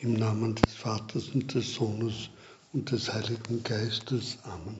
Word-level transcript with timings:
Im 0.00 0.12
Namen 0.12 0.54
des 0.54 0.74
Vaters 0.74 1.30
und 1.30 1.52
des 1.52 1.74
Sohnes 1.74 2.30
und 2.72 2.92
des 2.92 3.12
Heiligen 3.12 3.64
Geistes. 3.64 4.38
Amen. 4.44 4.78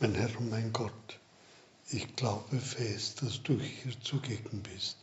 Mein 0.00 0.16
Herr 0.16 0.36
und 0.40 0.50
mein 0.50 0.72
Gott, 0.72 1.20
ich 1.90 2.16
glaube 2.16 2.58
fest, 2.58 3.22
dass 3.22 3.40
du 3.44 3.56
hier 3.60 3.92
zugegen 4.00 4.64
bist, 4.64 4.96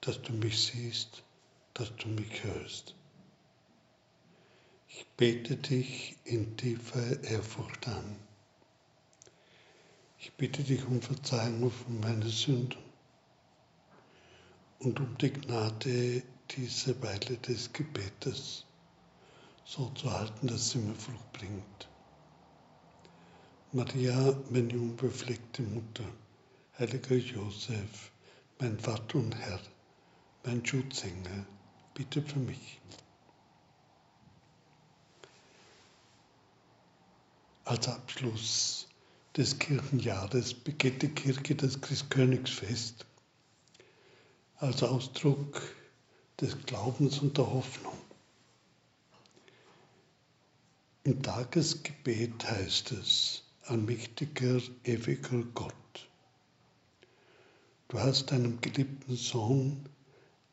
dass 0.00 0.20
du 0.22 0.32
mich 0.32 0.60
siehst, 0.60 1.22
dass 1.74 1.94
du 1.94 2.08
mich 2.08 2.42
hörst. 2.42 2.96
Ich 4.88 5.06
bete 5.16 5.54
dich 5.54 6.16
in 6.24 6.56
tiefer 6.56 7.22
Ehrfurcht 7.22 7.86
an. 7.86 8.16
Ich 10.18 10.32
bitte 10.32 10.64
dich 10.64 10.84
um 10.84 11.00
Verzeihung 11.00 11.70
von 11.70 12.00
meinen 12.00 12.28
Sünden 12.28 12.82
und 14.80 14.98
um 14.98 15.16
die 15.18 15.32
Gnade, 15.32 16.24
diese 16.56 17.00
Weile 17.02 17.36
des 17.38 17.72
Gebetes 17.72 18.64
so 19.64 19.90
zu 19.90 20.10
halten, 20.10 20.46
dass 20.46 20.70
sie 20.70 20.78
mir 20.78 20.94
Frucht 20.94 21.32
bringt. 21.32 21.88
Maria, 23.72 24.36
meine 24.50 24.74
unbefleckte 24.74 25.62
Mutter, 25.62 26.04
heiliger 26.78 27.16
Josef, 27.16 28.12
mein 28.60 28.78
Vater 28.78 29.18
und 29.18 29.34
Herr, 29.34 29.60
mein 30.44 30.64
Schutzengel, 30.64 31.46
bitte 31.94 32.22
für 32.22 32.38
mich. 32.38 32.80
Als 37.64 37.88
Abschluss 37.88 38.86
des 39.36 39.58
Kirchenjahres 39.58 40.54
begeht 40.54 41.02
die 41.02 41.08
Kirche 41.08 41.54
das 41.56 41.80
Christkönigsfest 41.80 43.06
als 44.56 44.82
Ausdruck 44.82 45.60
des 46.40 46.64
Glaubens 46.66 47.20
und 47.20 47.36
der 47.38 47.52
Hoffnung. 47.52 47.96
Im 51.04 51.22
Tagesgebet 51.22 52.50
heißt 52.50 52.92
es, 52.92 53.42
allmächtiger, 53.62 54.60
ewiger 54.84 55.42
Gott, 55.54 56.08
du 57.88 57.98
hast 57.98 58.30
deinem 58.30 58.60
geliebten 58.60 59.16
Sohn 59.16 59.88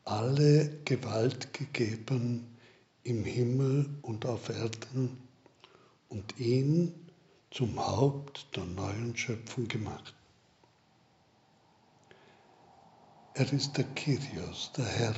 alle 0.04 0.78
Gewalt 0.84 1.52
gegeben 1.52 2.46
im 3.04 3.24
Himmel 3.24 3.88
und 4.02 4.26
auf 4.26 4.48
Erden 4.48 5.18
und 6.08 6.38
ihn 6.38 6.94
zum 7.50 7.78
Haupt 7.78 8.56
der 8.56 8.64
neuen 8.64 9.16
Schöpfung 9.16 9.68
gemacht. 9.68 10.14
Er 13.34 13.50
ist 13.52 13.76
der 13.78 13.84
Kyrios, 13.84 14.72
der 14.76 14.84
Herr, 14.84 15.14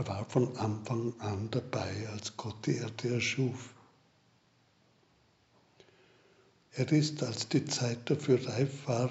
er 0.00 0.08
war 0.08 0.24
von 0.24 0.56
Anfang 0.56 1.12
an 1.20 1.50
dabei, 1.50 2.08
als 2.08 2.34
Gott 2.34 2.64
die 2.64 2.76
Erde 2.76 3.16
erschuf. 3.16 3.74
Er 6.72 6.90
ist, 6.90 7.22
als 7.22 7.50
die 7.50 7.66
Zeit 7.66 8.08
dafür 8.08 8.42
reif 8.48 8.88
war, 8.88 9.10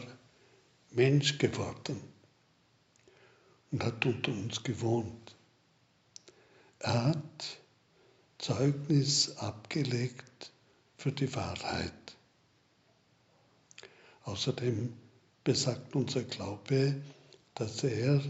Mensch 0.89 1.37
geworden 1.37 2.01
und 3.71 3.83
hat 3.83 4.03
unter 4.03 4.31
uns 4.31 4.63
gewohnt. 4.63 5.35
Er 6.79 7.05
hat 7.05 7.59
Zeugnis 8.39 9.37
abgelegt 9.37 10.51
für 10.97 11.11
die 11.11 11.31
Wahrheit. 11.35 12.17
Außerdem 14.23 14.91
besagt 15.43 15.95
unser 15.95 16.23
Glaube, 16.23 16.99
dass 17.53 17.83
er 17.83 18.23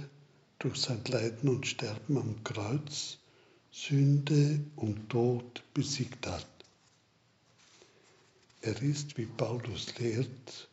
durch 0.59 0.81
sein 0.81 1.03
Leiden 1.05 1.49
und 1.49 1.65
Sterben 1.65 2.17
am 2.17 2.43
Kreuz 2.43 3.17
Sünde 3.71 4.59
und 4.75 5.09
Tod 5.09 5.63
besiegt 5.73 6.27
hat. 6.27 6.47
Er 8.61 8.81
ist, 8.81 9.17
wie 9.17 9.25
Paulus 9.25 9.98
lehrt, 9.99 10.69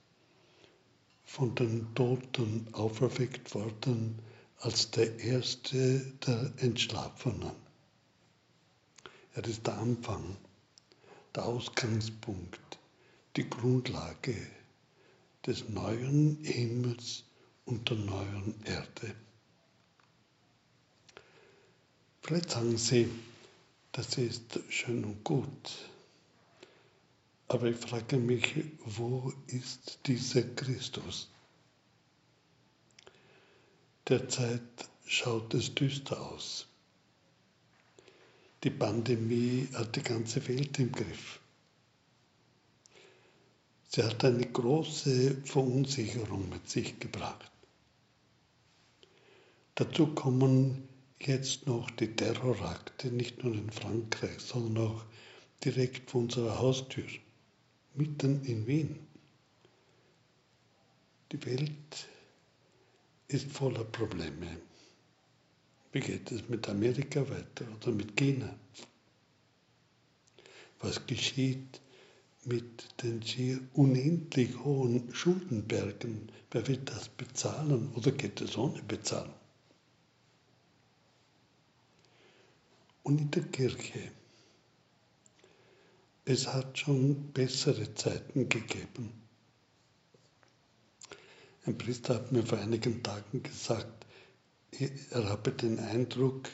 von 1.25 1.54
den 1.54 1.94
Toten 1.94 2.66
auferweckt 2.72 3.54
worden 3.54 4.19
als 4.58 4.91
der 4.91 5.19
Erste 5.20 6.00
der 6.26 6.52
Entschlafenen. 6.56 7.52
Er 9.34 9.44
ist 9.44 9.66
der 9.66 9.78
Anfang, 9.78 10.36
der 11.34 11.44
Ausgangspunkt, 11.44 12.78
die 13.36 13.48
Grundlage 13.48 14.34
des 15.46 15.69
neuen 15.69 16.42
Himmels 16.42 17.25
und 17.66 17.88
der 17.91 17.98
neuen 17.98 18.54
Erde. 18.64 19.14
Vielleicht 22.26 22.50
sagen 22.50 22.76
Sie, 22.76 23.09
das 23.92 24.19
ist 24.19 24.59
schön 24.69 25.04
und 25.04 25.22
gut. 25.22 25.70
Aber 27.47 27.69
ich 27.69 27.76
frage 27.76 28.16
mich, 28.16 28.64
wo 28.84 29.32
ist 29.47 30.00
dieser 30.06 30.42
Christus? 30.42 31.31
Derzeit 34.09 34.60
schaut 35.06 35.54
es 35.54 35.72
düster 35.72 36.20
aus. 36.20 36.66
Die 38.64 38.70
Pandemie 38.70 39.69
hat 39.75 39.94
die 39.94 40.03
ganze 40.03 40.48
Welt 40.48 40.81
im 40.81 40.91
Griff. 40.91 41.38
Sie 43.87 44.03
hat 44.03 44.25
eine 44.25 44.47
große 44.47 45.43
Verunsicherung 45.44 46.48
mit 46.48 46.69
sich 46.69 46.98
gebracht. 46.98 47.53
Dazu 49.76 50.08
kommen 50.08 50.88
jetzt 51.21 51.66
noch 51.66 51.91
die 51.91 52.15
Terrorakte, 52.15 53.09
nicht 53.09 53.43
nur 53.43 53.54
in 53.54 53.71
Frankreich, 53.71 54.38
sondern 54.41 54.87
auch 54.87 55.04
direkt 55.65 56.10
vor 56.10 56.22
unserer 56.22 56.59
Haustür, 56.59 57.06
mitten 57.94 58.44
in 58.44 58.66
Wien. 58.66 58.99
Die 61.32 61.44
Welt 61.44 62.09
ist 63.28 63.50
voller 63.50 63.84
Probleme. 63.84 64.59
Wie 65.93 66.00
geht 66.00 66.31
es 66.31 66.49
mit 66.49 66.69
Amerika 66.69 67.28
weiter 67.28 67.66
oder 67.75 67.91
mit 67.91 68.16
China? 68.16 68.55
Was 70.81 71.06
geschieht 71.06 71.81
mit 72.44 73.03
den 73.03 73.22
schier 73.22 73.59
unendlich 73.72 74.56
hohen 74.59 75.12
Schuldenbergen? 75.12 76.31
Wer 76.50 76.69
wird 76.69 76.91
das 76.91 77.09
bezahlen 77.09 77.91
oder 77.94 78.12
geht 78.12 78.41
es 78.41 78.56
ohne 78.56 78.82
Bezahlung? 78.82 79.34
Und 83.06 83.21
in 83.21 83.31
der 83.31 83.44
Kirche. 83.44 84.11
Es 86.25 86.49
hat 86.49 86.77
schon 86.77 87.31
bessere 87.33 87.94
Zeiten 87.94 88.49
gegeben. 88.49 89.12
Ein 91.65 91.78
Priester 91.78 92.17
hat 92.17 92.33
mir 92.33 92.44
vor 92.44 92.59
einigen 92.59 93.05
Tagen 93.05 93.44
gesagt, 93.44 94.06
er 94.72 95.28
habe 95.28 95.53
den 95.53 95.78
Eindruck, 95.78 96.49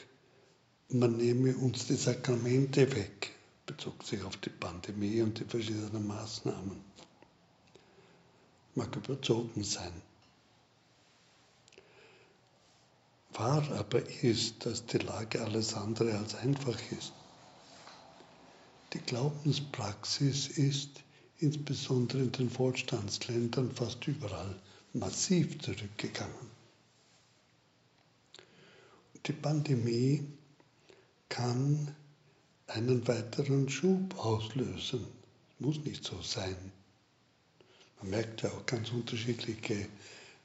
man 0.89 1.17
nehme 1.17 1.57
uns 1.57 1.87
die 1.87 1.95
Sakramente 1.95 2.95
weg, 2.95 3.31
bezog 3.65 4.03
sich 4.03 4.21
auf 4.21 4.37
die 4.37 4.51
Pandemie 4.51 5.23
und 5.23 5.39
die 5.39 5.45
verschiedenen 5.45 6.05
Maßnahmen. 6.05 6.79
Mag 8.75 8.95
überzogen 8.95 9.63
sein. 9.63 9.93
Wahr 13.33 13.69
aber 13.71 14.07
ist, 14.21 14.65
dass 14.65 14.85
die 14.85 14.99
Lage 14.99 15.41
alles 15.41 15.73
andere 15.73 16.17
als 16.17 16.35
einfach 16.35 16.79
ist. 16.91 17.13
Die 18.93 18.99
Glaubenspraxis 18.99 20.49
ist 20.49 21.01
insbesondere 21.39 22.19
in 22.19 22.31
den 22.31 22.57
Wohlstandsländern 22.57 23.71
fast 23.71 24.07
überall 24.07 24.55
massiv 24.93 25.59
zurückgegangen. 25.59 26.51
Die 29.25 29.33
Pandemie 29.33 30.27
kann 31.29 31.95
einen 32.67 33.07
weiteren 33.07 33.67
Schub 33.69 34.17
auslösen. 34.17 35.07
Muss 35.59 35.79
nicht 35.79 36.03
so 36.03 36.21
sein. 36.21 36.55
Man 37.99 38.11
merkt 38.11 38.43
ja 38.43 38.51
auch 38.51 38.65
ganz 38.65 38.91
unterschiedliche 38.91 39.87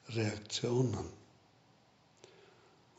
Reaktionen. 0.09 1.18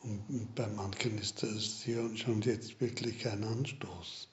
Und 0.02 0.54
bei 0.54 0.66
manchen 0.66 1.18
ist 1.18 1.42
das 1.42 1.82
hier 1.84 2.16
schon 2.16 2.40
jetzt 2.42 2.80
wirklich 2.80 3.28
ein 3.28 3.44
Anstoß. 3.44 4.28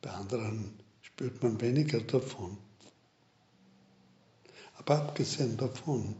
Bei 0.00 0.10
anderen 0.10 0.78
spürt 1.02 1.42
man 1.42 1.60
weniger 1.60 2.00
davon. 2.00 2.56
Aber 4.74 4.98
abgesehen 4.98 5.56
davon, 5.56 6.14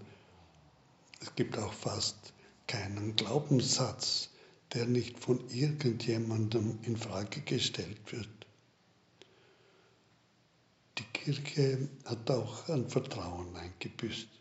es 1.20 1.34
gibt 1.36 1.56
auch 1.56 1.72
fast 1.72 2.32
keinen 2.66 3.14
Glaubenssatz, 3.14 4.30
der 4.74 4.86
nicht 4.86 5.18
von 5.18 5.48
irgendjemandem 5.48 6.78
in 6.82 6.96
Frage 6.96 7.40
gestellt 7.40 8.12
wird. 8.12 8.28
Die 10.98 11.04
Kirche 11.04 11.88
hat 12.04 12.28
auch 12.30 12.68
an 12.68 12.88
Vertrauen 12.88 13.54
eingebüßt. 13.56 14.37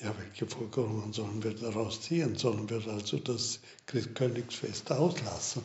Ja, 0.00 0.16
welche 0.16 0.46
Folgerungen 0.46 1.12
sollen 1.12 1.42
wir 1.42 1.54
daraus 1.54 2.00
ziehen? 2.02 2.36
Sollen 2.36 2.70
wir 2.70 2.86
also 2.86 3.18
das 3.18 3.58
Christkönigsfest 3.86 4.92
auslassen? 4.92 5.64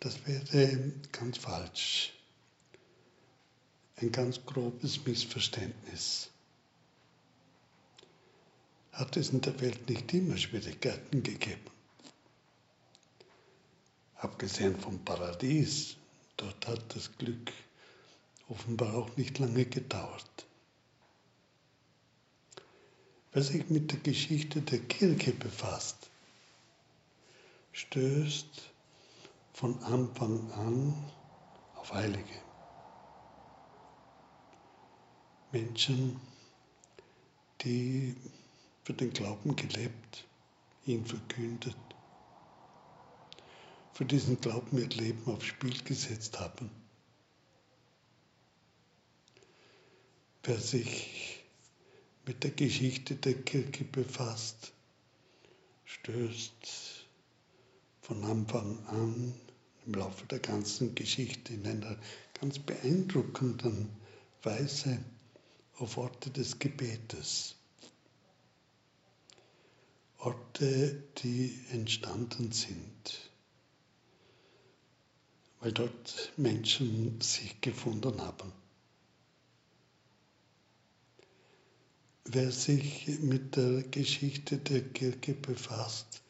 Das 0.00 0.26
wäre 0.26 0.92
ganz 1.12 1.38
falsch. 1.38 2.12
Ein 3.96 4.10
ganz 4.10 4.44
grobes 4.44 5.04
Missverständnis. 5.04 6.30
Hat 8.92 9.16
es 9.16 9.30
in 9.30 9.40
der 9.40 9.60
Welt 9.60 9.88
nicht 9.88 10.12
immer 10.14 10.36
Schwierigkeiten 10.36 11.22
gegeben? 11.22 11.70
Abgesehen 14.16 14.76
vom 14.80 15.04
Paradies, 15.04 15.96
dort 16.36 16.66
hat 16.66 16.96
das 16.96 17.16
Glück 17.18 17.52
offenbar 18.48 18.94
auch 18.94 19.16
nicht 19.16 19.38
lange 19.38 19.64
gedauert. 19.64 20.47
Wer 23.38 23.44
sich 23.44 23.70
mit 23.70 23.92
der 23.92 24.00
Geschichte 24.00 24.62
der 24.62 24.80
Kirche 24.80 25.30
befasst, 25.30 26.10
stößt 27.70 28.72
von 29.52 29.80
Anfang 29.84 30.50
an 30.50 30.92
auf 31.76 31.94
Heilige. 31.94 32.34
Menschen, 35.52 36.18
die 37.60 38.16
für 38.82 38.94
den 38.94 39.12
Glauben 39.12 39.54
gelebt, 39.54 40.26
ihn 40.84 41.06
verkündet, 41.06 41.76
für 43.92 44.04
diesen 44.04 44.40
Glauben 44.40 44.78
ihr 44.78 44.88
Leben 44.88 45.30
aufs 45.32 45.46
Spiel 45.46 45.80
gesetzt 45.84 46.40
haben. 46.40 46.68
Wer 50.42 50.58
sich 50.58 51.37
mit 52.28 52.44
der 52.44 52.50
Geschichte 52.50 53.14
der 53.14 53.32
Kirche 53.32 53.84
befasst, 53.84 54.72
stößt 55.86 57.06
von 58.02 58.22
Anfang 58.22 58.84
an 58.88 59.32
im 59.86 59.94
Laufe 59.94 60.26
der 60.26 60.38
ganzen 60.38 60.94
Geschichte 60.94 61.54
in 61.54 61.66
einer 61.66 61.96
ganz 62.38 62.58
beeindruckenden 62.58 63.88
Weise 64.42 65.02
auf 65.78 65.96
Orte 65.96 66.28
des 66.28 66.58
Gebetes. 66.58 67.54
Orte, 70.18 71.02
die 71.22 71.58
entstanden 71.70 72.52
sind, 72.52 73.30
weil 75.60 75.72
dort 75.72 76.34
Menschen 76.36 77.22
sich 77.22 77.58
gefunden 77.62 78.20
haben. 78.20 78.52
Wer 82.30 82.52
sich 82.52 83.08
mit 83.20 83.56
der 83.56 83.84
Geschichte 83.84 84.58
der 84.58 84.82
Kirche 84.82 85.32
befasst, 85.32 86.20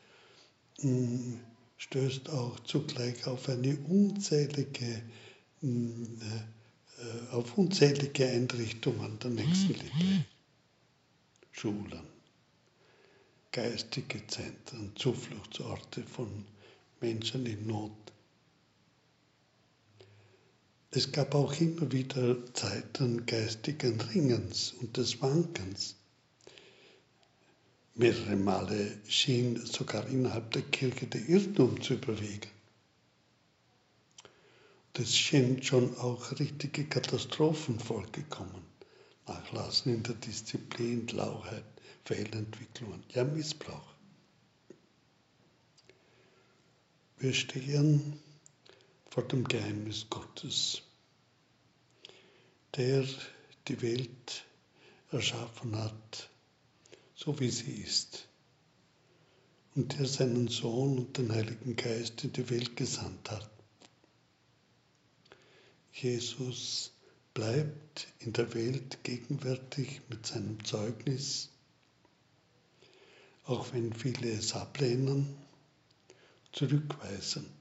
mm, 0.80 1.34
stößt 1.76 2.30
auch 2.30 2.60
zugleich 2.60 3.26
auf 3.26 3.48
eine 3.48 3.76
unzählige, 3.78 5.02
mm, 5.60 6.04
äh, 7.00 7.32
auf 7.32 7.58
unzählige 7.58 8.28
Einrichtungen 8.28 9.18
der 9.18 9.30
Nächstenliebe. 9.30 10.24
Schulen, 11.50 12.06
geistige 13.50 14.24
Zentren, 14.28 14.92
Zufluchtsorte 14.94 16.04
von 16.04 16.44
Menschen 17.00 17.44
in 17.46 17.66
Not. 17.66 17.90
Es 20.90 21.12
gab 21.12 21.35
auch 21.35 21.52
immer 21.61 21.93
wieder 21.93 22.37
Zeiten 22.55 23.26
geistigen 23.26 24.00
Ringens 24.00 24.73
und 24.81 24.96
des 24.96 25.20
Wankens. 25.20 25.96
Mehrere 27.94 28.37
Male 28.37 28.99
schien 29.06 29.64
sogar 29.67 30.06
innerhalb 30.08 30.50
der 30.52 30.62
Kirche 30.62 31.06
der 31.06 31.29
Irrtum 31.29 31.82
zu 31.82 31.94
überwiegen. 31.94 32.49
Es 34.94 35.17
schien 35.17 35.62
schon 35.62 35.96
auch 35.99 36.38
richtige 36.40 36.85
Katastrophen 36.85 37.79
vorgekommen. 37.79 38.62
Nachlassen 39.29 39.94
in 39.94 40.02
der 40.02 40.14
Disziplin, 40.14 41.06
Lauheit, 41.08 41.64
Fehlentwicklungen, 42.05 43.05
ja 43.11 43.23
Missbrauch. 43.23 43.94
Wir 47.19 47.32
stehen 47.32 48.19
vor 49.18 49.26
dem 49.26 49.48
Geheimnis 49.48 50.06
Gottes, 50.10 50.80
der 52.76 53.04
die 53.66 53.82
Welt 53.82 54.44
erschaffen 55.10 55.74
hat, 55.74 56.30
so 57.16 57.40
wie 57.40 57.50
sie 57.50 57.82
ist, 57.82 58.28
und 59.74 59.98
der 59.98 60.06
seinen 60.06 60.46
Sohn 60.46 60.98
und 61.00 61.18
den 61.18 61.32
Heiligen 61.32 61.74
Geist 61.74 62.22
in 62.22 62.32
die 62.32 62.48
Welt 62.48 62.76
gesandt 62.76 63.32
hat. 63.32 63.50
Jesus 65.92 66.92
bleibt 67.34 68.06
in 68.20 68.32
der 68.34 68.54
Welt 68.54 69.02
gegenwärtig 69.02 70.00
mit 70.08 70.26
seinem 70.26 70.64
Zeugnis, 70.64 71.48
auch 73.46 73.72
wenn 73.72 73.92
viele 73.92 74.30
es 74.30 74.52
ablehnen, 74.52 75.36
zurückweisen. 76.52 77.57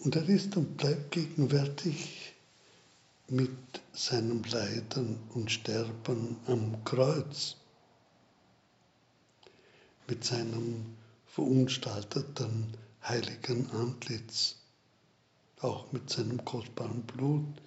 Und 0.00 0.14
er 0.14 0.28
ist 0.28 0.56
und 0.56 0.76
bleibt 0.76 1.10
gegenwärtig 1.10 2.34
mit 3.28 3.50
seinem 3.92 4.44
Leiden 4.44 5.18
und 5.34 5.50
Sterben 5.50 6.36
am 6.46 6.84
Kreuz, 6.84 7.56
mit 10.06 10.24
seinem 10.24 10.96
verunstalteten 11.26 12.76
heiligen 13.02 13.70
Antlitz, 13.72 14.56
auch 15.60 15.90
mit 15.92 16.08
seinem 16.08 16.44
kostbaren 16.44 17.02
Blut, 17.02 17.60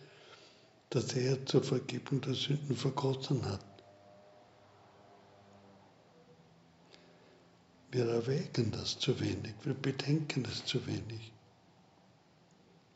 das 0.89 1.13
er 1.13 1.45
zur 1.45 1.63
Vergebung 1.63 2.21
der 2.21 2.33
Sünden 2.33 2.75
vergossen 2.75 3.45
hat. 3.45 3.65
Wir 7.91 8.07
erwägen 8.07 8.71
das 8.71 8.97
zu 8.97 9.19
wenig, 9.19 9.53
wir 9.63 9.73
bedenken 9.73 10.45
es 10.45 10.63
zu 10.65 10.85
wenig 10.87 11.30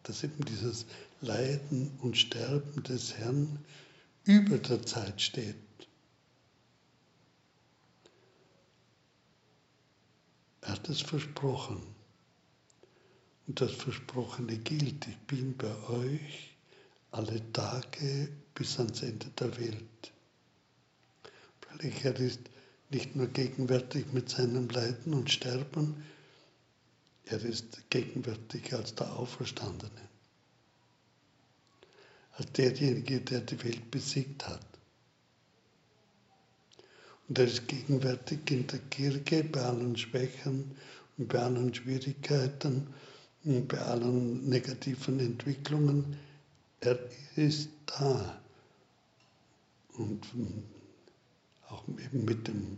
dass 0.06 0.24
eben 0.24 0.44
dieses 0.46 0.86
Leiden 1.22 1.92
und 2.02 2.18
Sterben 2.18 2.84
des 2.84 3.16
Herrn 3.18 3.60
über 4.24 4.58
der 4.58 4.86
Zeit 4.86 5.22
steht. 5.22 5.56
Er 10.62 10.70
hat 10.70 10.90
es 10.90 11.02
versprochen. 11.02 11.82
Und 13.48 13.62
das 13.62 13.72
Versprochene 13.72 14.58
gilt. 14.58 15.08
Ich 15.08 15.18
bin 15.28 15.56
bei 15.56 15.76
euch 15.90 16.56
alle 17.12 17.42
Tage 17.54 18.30
bis 18.56 18.80
ans 18.80 19.04
Ende 19.04 19.28
der 19.40 19.56
Welt. 19.60 20.12
Freilich, 21.62 22.04
er 22.04 22.20
ist 22.20 22.40
nicht 22.90 23.16
nur 23.16 23.28
gegenwärtig 23.28 24.06
mit 24.14 24.30
seinem 24.30 24.70
Leiden 24.70 25.14
und 25.14 25.30
Sterben, 25.32 26.04
er 27.26 27.44
ist 27.44 27.90
gegenwärtig 27.90 28.74
als 28.74 28.94
der 28.96 29.12
Auferstandene, 29.16 30.10
als 32.34 32.52
derjenige, 32.52 33.22
der 33.22 33.42
die 33.42 33.64
Welt 33.64 33.90
besiegt 33.92 34.48
hat. 34.48 34.66
Und 37.28 37.40
er 37.40 37.46
ist 37.46 37.68
gegenwärtig 37.68 38.40
in 38.52 38.68
der 38.68 38.80
Kirche 38.80 39.44
bei 39.44 39.62
allen 39.62 39.98
Schwächen 39.98 40.76
und 41.18 41.28
bei 41.28 41.40
allen 41.40 41.74
Schwierigkeiten 41.74 42.88
und 43.44 43.68
bei 43.68 43.80
allen 43.80 44.48
negativen 44.48 45.20
Entwicklungen. 45.20 46.18
Er 46.82 47.00
ist 47.36 47.70
da. 47.88 48.42
Und 49.98 50.28
auch 51.70 51.88
eben 51.88 52.26
mit, 52.26 52.48
dem, 52.48 52.78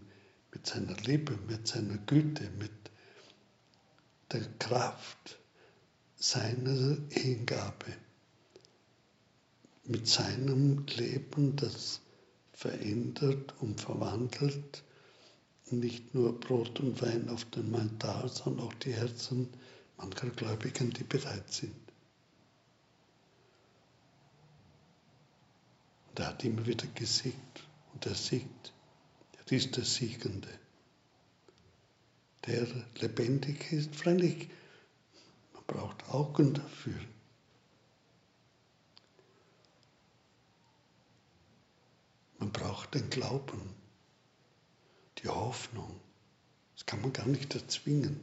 mit 0.53 0.65
seiner 0.65 0.95
Liebe, 0.97 1.37
mit 1.47 1.67
seiner 1.67 1.97
Güte, 2.05 2.49
mit 2.59 2.66
der 4.31 4.45
Kraft 4.59 5.39
seiner 6.15 6.97
Hingabe, 7.09 7.93
mit 9.85 10.07
seinem 10.07 10.85
Leben, 10.87 11.55
das 11.55 12.01
verändert 12.51 13.53
und 13.61 13.79
verwandelt 13.79 14.83
nicht 15.69 16.13
nur 16.13 16.39
Brot 16.39 16.79
und 16.79 17.01
Wein 17.01 17.29
auf 17.29 17.45
dem 17.45 17.73
Altar, 17.75 18.27
sondern 18.29 18.67
auch 18.67 18.73
die 18.75 18.93
Herzen 18.93 19.49
mancher 19.97 20.29
Gläubigen, 20.29 20.91
die 20.91 21.03
bereit 21.03 21.51
sind. 21.51 21.75
Und 26.09 26.19
er 26.19 26.27
hat 26.27 26.43
immer 26.43 26.65
wieder 26.65 26.87
gesiegt 26.87 27.63
und 27.93 28.05
er 28.05 28.15
siegt. 28.15 28.73
Er 29.37 29.51
ist 29.51 29.75
der 29.77 29.85
Siegende 29.85 30.49
der 32.45 32.67
lebendig 32.95 33.71
ist. 33.71 33.95
Freilich, 33.95 34.49
man 35.53 35.63
braucht 35.65 36.09
Augen 36.09 36.53
dafür. 36.53 36.99
Man 42.39 42.51
braucht 42.51 42.93
den 42.93 43.09
Glauben, 43.09 43.73
die 45.17 45.27
Hoffnung. 45.27 45.99
Das 46.75 46.85
kann 46.85 47.01
man 47.01 47.11
gar 47.11 47.25
nicht 47.25 47.55
erzwingen. 47.55 48.21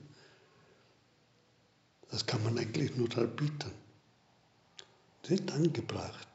Das 2.11 2.25
kann 2.25 2.43
man 2.45 2.57
eigentlich 2.59 2.95
nur 2.97 3.11
erbieten. 3.17 3.73
Ist 5.25 5.51
angebracht 5.51 6.29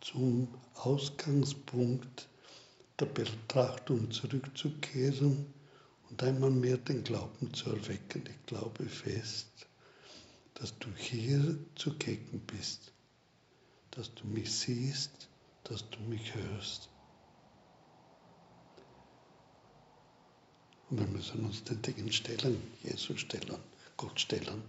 zum 0.00 0.48
Ausgangspunkt 0.74 2.28
der 2.98 3.06
Betrachtung 3.06 4.10
zurückzukehren 4.10 5.46
und 6.12 6.22
einmal 6.22 6.50
mehr 6.50 6.76
den 6.76 7.02
Glauben 7.04 7.54
zu 7.54 7.70
erwecken. 7.70 8.24
Ich 8.28 8.46
glaube 8.46 8.84
fest, 8.84 9.48
dass 10.54 10.78
du 10.78 10.88
hier 10.94 11.58
zugegen 11.74 12.40
bist, 12.40 12.92
dass 13.92 14.12
du 14.14 14.26
mich 14.26 14.52
siehst, 14.52 15.28
dass 15.64 15.88
du 15.88 15.98
mich 16.00 16.34
hörst. 16.34 16.90
Und 20.90 21.00
wir 21.00 21.06
müssen 21.06 21.46
uns 21.46 21.64
den 21.64 21.80
Dingen 21.80 22.12
stellen, 22.12 22.62
Jesus 22.82 23.20
stellen, 23.20 23.56
Gott 23.96 24.20
stellen. 24.20 24.62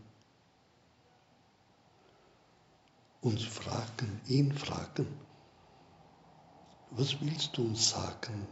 Uns 3.20 3.44
fragen, 3.44 4.22
ihn 4.28 4.54
fragen, 4.54 5.08
was 6.92 7.20
willst 7.20 7.58
du 7.58 7.66
uns 7.66 7.90
sagen 7.90 8.48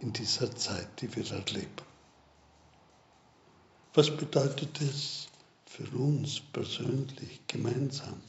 in 0.00 0.12
dieser 0.12 0.54
Zeit, 0.56 1.00
die 1.00 1.14
wir 1.14 1.30
erleben? 1.30 1.93
Was 3.96 4.10
bedeutet 4.16 4.80
es 4.80 5.28
für 5.66 5.88
uns 5.96 6.40
persönlich, 6.40 7.46
gemeinsam? 7.46 8.20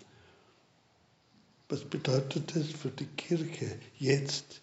Was 1.70 1.84
bedeutet 1.84 2.56
es 2.56 2.72
für 2.72 2.92
die 2.92 3.08
Kirche 3.08 3.80
jetzt 3.98 4.62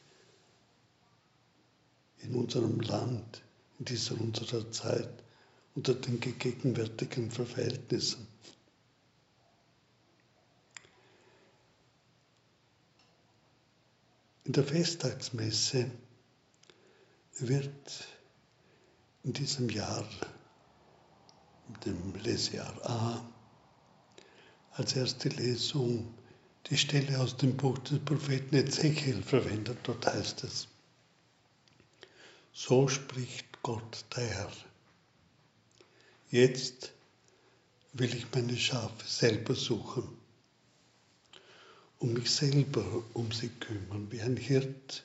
in 2.18 2.36
unserem 2.36 2.78
Land, 2.80 3.42
in 3.80 3.84
dieser 3.86 4.20
unserer 4.20 4.70
Zeit, 4.70 5.10
unter 5.74 5.94
den 5.94 6.20
gegenwärtigen 6.20 7.32
Verhältnissen? 7.32 8.28
In 14.44 14.52
der 14.52 14.64
Festtagsmesse 14.64 15.90
wird 17.38 18.06
in 19.24 19.32
diesem 19.32 19.68
Jahr, 19.68 20.08
dem 21.84 22.14
Lesjahr 22.22 22.74
A, 22.88 23.24
als 24.72 24.94
erste 24.94 25.28
Lesung 25.28 26.14
die 26.66 26.78
Stelle 26.78 27.20
aus 27.20 27.36
dem 27.36 27.56
Buch 27.56 27.78
des 27.78 27.98
Propheten 27.98 28.54
Ezechiel 28.56 29.22
verwendet. 29.22 29.78
Dort 29.82 30.06
heißt 30.06 30.44
es, 30.44 30.68
so 32.52 32.88
spricht 32.88 33.62
Gott 33.62 34.04
der 34.16 34.26
Herr. 34.26 34.52
Jetzt 36.30 36.92
will 37.92 38.14
ich 38.14 38.26
meine 38.34 38.56
Schafe 38.56 39.06
selber 39.06 39.54
suchen 39.54 40.08
und 41.98 42.14
mich 42.14 42.30
selber 42.30 42.84
um 43.12 43.30
sie 43.32 43.48
kümmern, 43.48 44.10
wie 44.10 44.22
ein 44.22 44.36
Hirt 44.36 45.04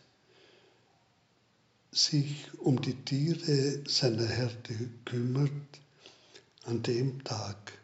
sich 1.91 2.47
um 2.59 2.81
die 2.81 2.95
Tiere 2.95 3.83
seiner 3.87 4.27
Herde 4.27 4.89
kümmert 5.05 5.81
an 6.67 6.83
dem 6.83 7.23
Tag, 7.23 7.79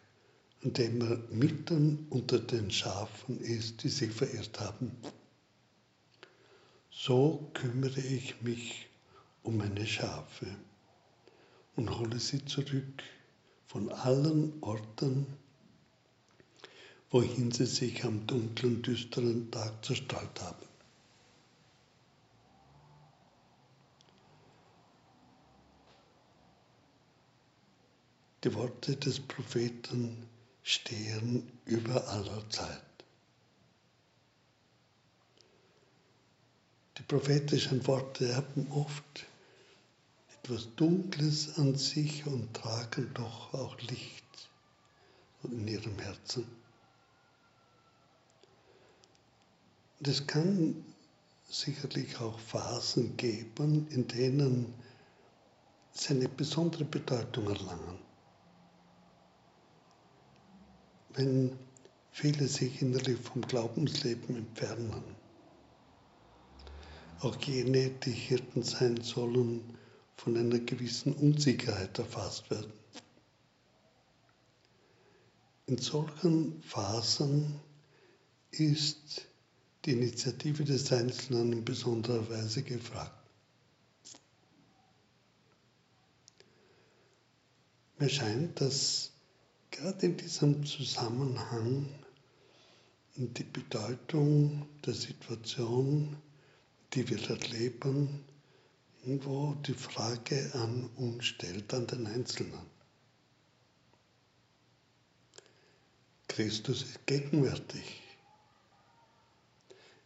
an 0.61 0.73
dem 0.73 1.01
er 1.01 1.17
mitten 1.29 2.05
unter 2.09 2.37
den 2.37 2.69
Schafen 2.69 3.39
ist, 3.39 3.83
die 3.83 3.89
sich 3.89 4.11
verirrt 4.11 4.59
haben. 4.59 4.91
So 6.91 7.49
kümmere 7.53 8.01
ich 8.01 8.41
mich 8.41 8.89
um 9.41 9.57
meine 9.57 9.87
Schafe 9.87 10.47
und 11.77 11.97
hole 11.97 12.19
sie 12.19 12.43
zurück 12.43 13.03
von 13.67 13.89
allen 13.89 14.61
Orten, 14.61 15.27
wohin 17.09 17.51
sie 17.51 17.65
sich 17.65 18.03
am 18.03 18.27
dunklen, 18.27 18.81
düsteren 18.81 19.49
Tag 19.49 19.85
zerstreut 19.85 20.41
haben. 20.41 20.72
Die 28.43 28.53
Worte 28.55 28.97
des 28.97 29.21
Propheten 29.21 30.27
stehen 30.63 31.49
über 31.63 32.09
aller 32.09 32.49
Zeit. 32.49 32.83
Die 36.97 37.03
prophetischen 37.03 37.87
Worte 37.87 38.35
haben 38.35 38.69
oft 38.71 39.25
etwas 40.33 40.67
Dunkles 40.75 41.57
an 41.57 41.75
sich 41.75 42.25
und 42.25 42.53
tragen 42.53 43.09
doch 43.13 43.53
auch 43.53 43.79
Licht 43.79 44.49
in 45.43 45.65
ihrem 45.65 45.97
Herzen. 45.99 46.45
Und 49.99 50.07
es 50.09 50.27
kann 50.27 50.83
sicherlich 51.49 52.17
auch 52.19 52.37
Phasen 52.39 53.15
geben, 53.15 53.87
in 53.89 54.05
denen 54.09 54.73
sie 55.93 56.09
eine 56.09 56.27
besondere 56.27 56.83
Bedeutung 56.83 57.47
erlangen. 57.47 58.02
Wenn 61.15 61.57
viele 62.11 62.47
sich 62.47 62.81
innerlich 62.81 63.19
vom 63.19 63.41
Glaubensleben 63.41 64.35
entfernen, 64.35 65.03
auch 67.19 67.39
jene, 67.41 67.89
die 67.89 68.11
Hirten 68.11 68.63
sein 68.63 69.01
sollen, 69.01 69.77
von 70.15 70.37
einer 70.37 70.59
gewissen 70.59 71.13
Unsicherheit 71.13 71.97
erfasst 71.99 72.49
werden. 72.49 72.73
In 75.67 75.77
solchen 75.77 76.61
Phasen 76.63 77.59
ist 78.51 79.25
die 79.85 79.91
Initiative 79.91 80.63
des 80.63 80.91
Einzelnen 80.91 81.53
in 81.53 81.65
besonderer 81.65 82.29
Weise 82.29 82.63
gefragt. 82.63 83.29
Mir 87.97 88.09
scheint, 88.09 88.59
dass 88.59 89.12
gerade 89.83 90.05
in 90.05 90.15
diesem 90.15 90.65
Zusammenhang 90.65 91.89
die 93.17 93.43
Bedeutung 93.43 94.65
der 94.85 94.93
Situation, 94.93 96.15
die 96.93 97.09
wir 97.09 97.29
erleben, 97.29 98.23
irgendwo 99.01 99.55
die 99.55 99.73
Frage 99.73 100.51
an 100.53 100.89
uns 100.95 101.25
stellt, 101.25 101.73
an 101.73 101.85
den 101.85 102.07
Einzelnen. 102.07 102.65
Christus 106.29 106.83
ist 106.83 107.05
gegenwärtig. 107.05 108.01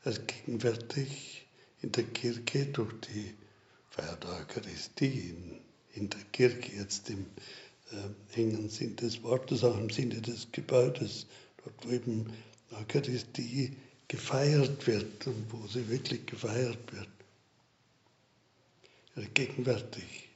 Er 0.04 0.14
ist 0.14 0.28
gegenwärtig 0.28 1.46
in 1.84 1.92
der 1.92 2.06
Kirche 2.06 2.66
durch 2.66 2.94
die 3.02 3.36
Feier 3.92 4.16
der 4.16 4.32
Eucharistie, 4.32 5.30
in, 5.30 5.62
in 5.94 6.10
der 6.10 6.24
Kirche 6.32 6.78
jetzt 6.78 7.12
im 7.12 7.28
äh, 7.92 8.40
engen 8.40 8.70
Sinn 8.70 8.96
des 8.96 9.24
Wortes, 9.24 9.64
auch 9.64 9.78
im 9.78 9.90
Sinne 9.90 10.22
des 10.22 10.52
Gebäudes, 10.52 11.28
dort 11.64 11.86
wo 11.86 11.92
eben 11.92 12.32
Eucharistie 12.72 13.76
gefeiert 14.08 14.86
wird 14.88 15.28
und 15.28 15.52
wo 15.52 15.68
sie 15.68 15.88
wirklich 15.90 16.26
gefeiert 16.26 16.94
wird. 16.94 17.10
Ist 19.16 19.34
gegenwärtig 19.34 20.30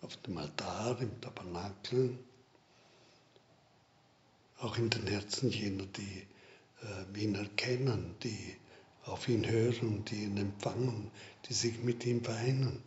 auf 0.00 0.16
dem 0.18 0.36
Altar, 0.36 1.00
im 1.00 1.20
Tabernakel, 1.20 2.18
auch 4.58 4.76
in 4.76 4.90
den 4.90 5.06
Herzen 5.06 5.50
jener, 5.50 5.86
die 5.86 6.26
äh, 6.82 7.20
ihn 7.20 7.34
erkennen, 7.34 8.14
die 8.22 8.56
auf 9.04 9.28
ihn 9.28 9.48
hören, 9.48 10.04
die 10.04 10.24
ihn 10.24 10.36
empfangen, 10.36 11.10
die 11.48 11.54
sich 11.54 11.82
mit 11.82 12.04
ihm 12.04 12.22
vereinen. 12.24 12.82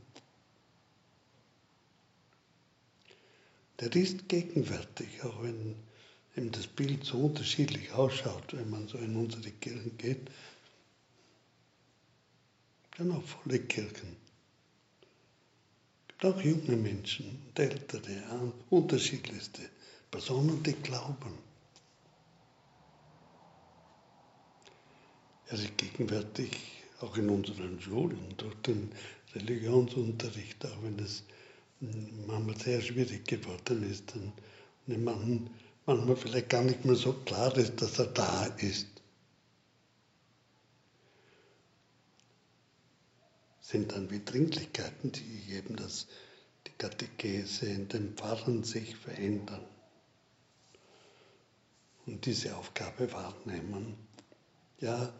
Der 3.80 3.96
ist 3.96 4.28
gegenwärtig, 4.28 5.24
auch 5.24 5.44
wenn 5.44 5.76
eben 6.36 6.52
das 6.52 6.68
Bild 6.68 7.04
so 7.04 7.18
unterschiedlich 7.18 7.92
ausschaut, 7.92 8.54
wenn 8.56 8.70
man 8.70 8.88
so 8.88 8.98
in 8.98 9.16
unsere 9.16 9.52
Kirchen 9.52 9.98
geht. 9.98 10.30
Dann 12.98 13.12
auch 13.12 13.24
volle 13.24 13.60
Kirchen. 13.60 14.16
Es 16.08 16.08
gibt 16.08 16.26
auch 16.26 16.42
junge 16.42 16.76
Menschen 16.76 17.44
ältere, 17.54 18.54
unterschiedlichste 18.70 19.62
Personen, 20.10 20.64
die 20.64 20.74
glauben. 20.74 21.38
Er 25.50 25.60
ist 25.60 25.78
gegenwärtig 25.78 26.52
auch 27.02 27.16
in 27.18 27.30
unseren 27.30 27.80
Schulen 27.80 28.34
durch 28.38 28.56
den 28.64 28.92
Religionsunterricht, 29.36 30.66
auch 30.66 30.84
wenn 30.84 30.98
es 31.00 31.24
manchmal 31.80 32.58
sehr 32.58 32.82
schwierig 32.82 33.26
geworden 33.26 33.90
ist 33.90 34.14
und 34.16 34.34
man, 35.04 35.50
manchmal 35.86 36.16
vielleicht 36.16 36.50
gar 36.50 36.64
nicht 36.64 36.86
mehr 36.86 36.96
so 36.96 37.14
klar 37.14 37.56
ist, 37.58 37.82
dass 37.82 38.00
er 38.00 38.08
da 38.08 38.46
ist. 38.58 38.88
sind 43.68 43.92
dann 43.92 44.10
wie 44.10 44.24
Dringlichkeiten, 44.24 45.12
die 45.12 45.54
eben 45.54 45.76
das, 45.76 46.08
die 46.66 46.72
Katechese 46.78 47.66
in 47.66 47.90
den 47.90 48.16
Pfarren 48.16 48.64
sich 48.64 48.96
verändern 48.96 49.66
und 52.06 52.26
diese 52.26 52.56
Aufgabe 52.56 53.12
wahrnehmen. 53.12 53.96
Ja, 54.80 55.12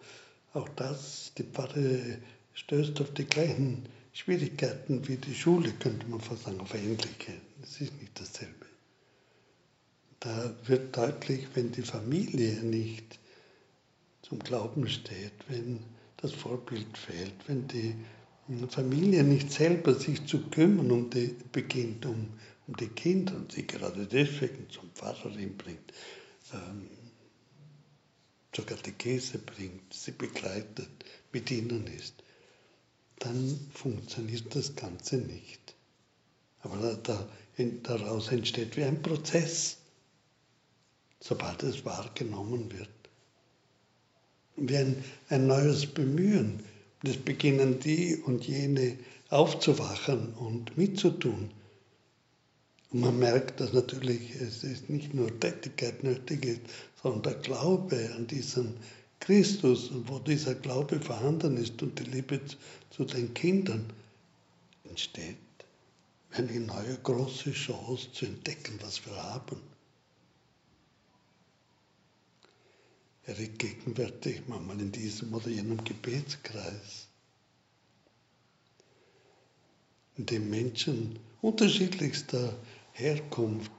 auch 0.54 0.70
das, 0.70 1.34
die 1.38 1.44
Pfarre 1.44 2.20
stößt 2.54 3.02
auf 3.02 3.14
die 3.14 3.26
gleichen 3.26 3.90
Schwierigkeiten 4.18 5.08
wie 5.08 5.18
die 5.18 5.36
Schule, 5.36 5.72
könnte 5.74 6.08
man 6.08 6.20
fast 6.20 6.46
sagen, 6.46 6.60
auf 6.60 6.74
ähnliche. 6.74 7.34
Es 7.62 7.80
ist 7.80 7.94
nicht 8.02 8.20
dasselbe. 8.20 8.66
Da 10.20 10.56
wird 10.66 10.98
deutlich, 10.98 11.46
wenn 11.54 11.72
die 11.72 11.84
Familie 11.84 12.56
nicht 12.64 13.20
zum 14.24 14.40
Glauben 14.40 14.90
steht, 14.90 15.34
wenn 15.50 15.84
das 16.18 16.32
Vorbild 16.32 16.98
fehlt, 16.98 17.36
wenn 17.46 17.68
die 17.68 17.94
Familie 18.70 19.24
nicht 19.24 19.52
selber 19.52 19.94
sich 19.94 20.26
zu 20.26 20.50
kümmern 20.50 20.90
um 20.90 21.12
die, 21.12 21.36
beginnt, 21.52 22.08
um, 22.08 22.30
um 22.66 22.76
die 22.76 22.88
Kinder 22.88 23.36
und 23.36 23.52
sie 23.52 23.68
gerade 23.68 24.08
deswegen 24.08 24.68
zum 24.72 24.90
Pfarrerin 24.96 25.56
bringt, 25.56 25.94
ähm, 26.56 26.90
zur 28.52 28.66
Katechese 28.66 29.38
bringt, 29.38 29.94
sie 29.94 30.12
begleitet, 30.12 30.90
mit 31.32 31.52
ihnen 31.52 31.86
ist, 31.86 32.24
dann 33.20 33.60
funktioniert 33.74 34.56
das 34.56 34.76
Ganze 34.76 35.18
nicht. 35.18 35.76
Aber 36.62 36.96
da, 37.04 37.28
daraus 37.84 38.32
entsteht 38.32 38.78
wie 38.78 38.84
ein 38.84 39.02
Prozess, 39.02 39.78
sobald 41.20 41.64
es 41.64 41.86
wahrgenommen 41.86 42.72
wird. 42.72 42.90
Wie 44.56 44.78
ein, 44.78 45.04
ein 45.30 45.48
neues 45.48 45.86
Bemühen. 45.86 46.64
Es 47.04 47.18
beginnen 47.18 47.80
die 47.80 48.16
und 48.18 48.48
jene 48.48 48.98
aufzuwachen 49.30 50.34
und 50.34 50.78
mitzutun. 50.78 51.52
Und 52.92 53.00
man 53.02 53.20
merkt, 53.20 53.60
dass 53.60 53.74
natürlich 53.74 54.32
es 54.36 54.64
ist 54.64 54.90
nicht 54.90 55.14
nur 55.14 55.40
Tätigkeit 55.40 56.04
nötig 56.04 56.46
ist, 56.46 56.62
sondern 57.02 57.22
der 57.24 57.42
Glaube 57.42 58.12
an 58.16 58.28
diesen 58.28 58.78
Christus 59.20 59.90
und 59.90 60.10
wo 60.10 60.20
dieser 60.20 60.56
Glaube 60.56 61.00
vorhanden 61.00 61.58
ist 61.58 61.82
und 61.82 62.00
die 62.00 62.04
Liebe 62.04 62.40
zu 62.90 63.06
den 63.06 63.34
Kindern 63.34 63.92
entsteht, 64.84 65.38
eine 66.32 66.60
neue 66.60 66.98
große 66.98 67.52
Chance 67.52 68.12
zu 68.12 68.26
entdecken, 68.26 68.80
was 68.82 69.06
wir 69.06 69.16
haben. 69.16 69.62
Er 73.26 73.38
ist 73.38 73.60
gegenwärtig 73.60 74.44
manchmal 74.48 74.80
in 74.80 74.92
diesem 74.92 75.34
oder 75.34 75.50
jenem 75.50 75.84
Gebetskreis, 75.84 77.08
in 80.16 80.26
dem 80.26 80.50
Menschen 80.50 81.20
unterschiedlichster 81.42 82.56
Herkunft, 82.94 83.72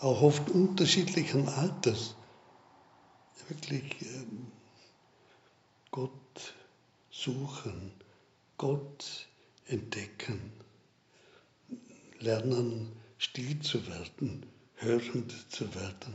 auch 0.00 0.22
oft 0.22 0.50
unterschiedlichen 0.50 1.48
Alters, 1.48 2.16
wirklich 3.48 3.84
ähm, 4.02 4.46
Gott 5.90 6.54
suchen, 7.10 7.92
Gott 8.56 9.28
entdecken, 9.66 10.52
lernen, 12.20 12.92
still 13.18 13.60
zu 13.60 13.86
werden, 13.86 14.46
hörend 14.76 15.34
zu 15.50 15.74
werden. 15.74 16.14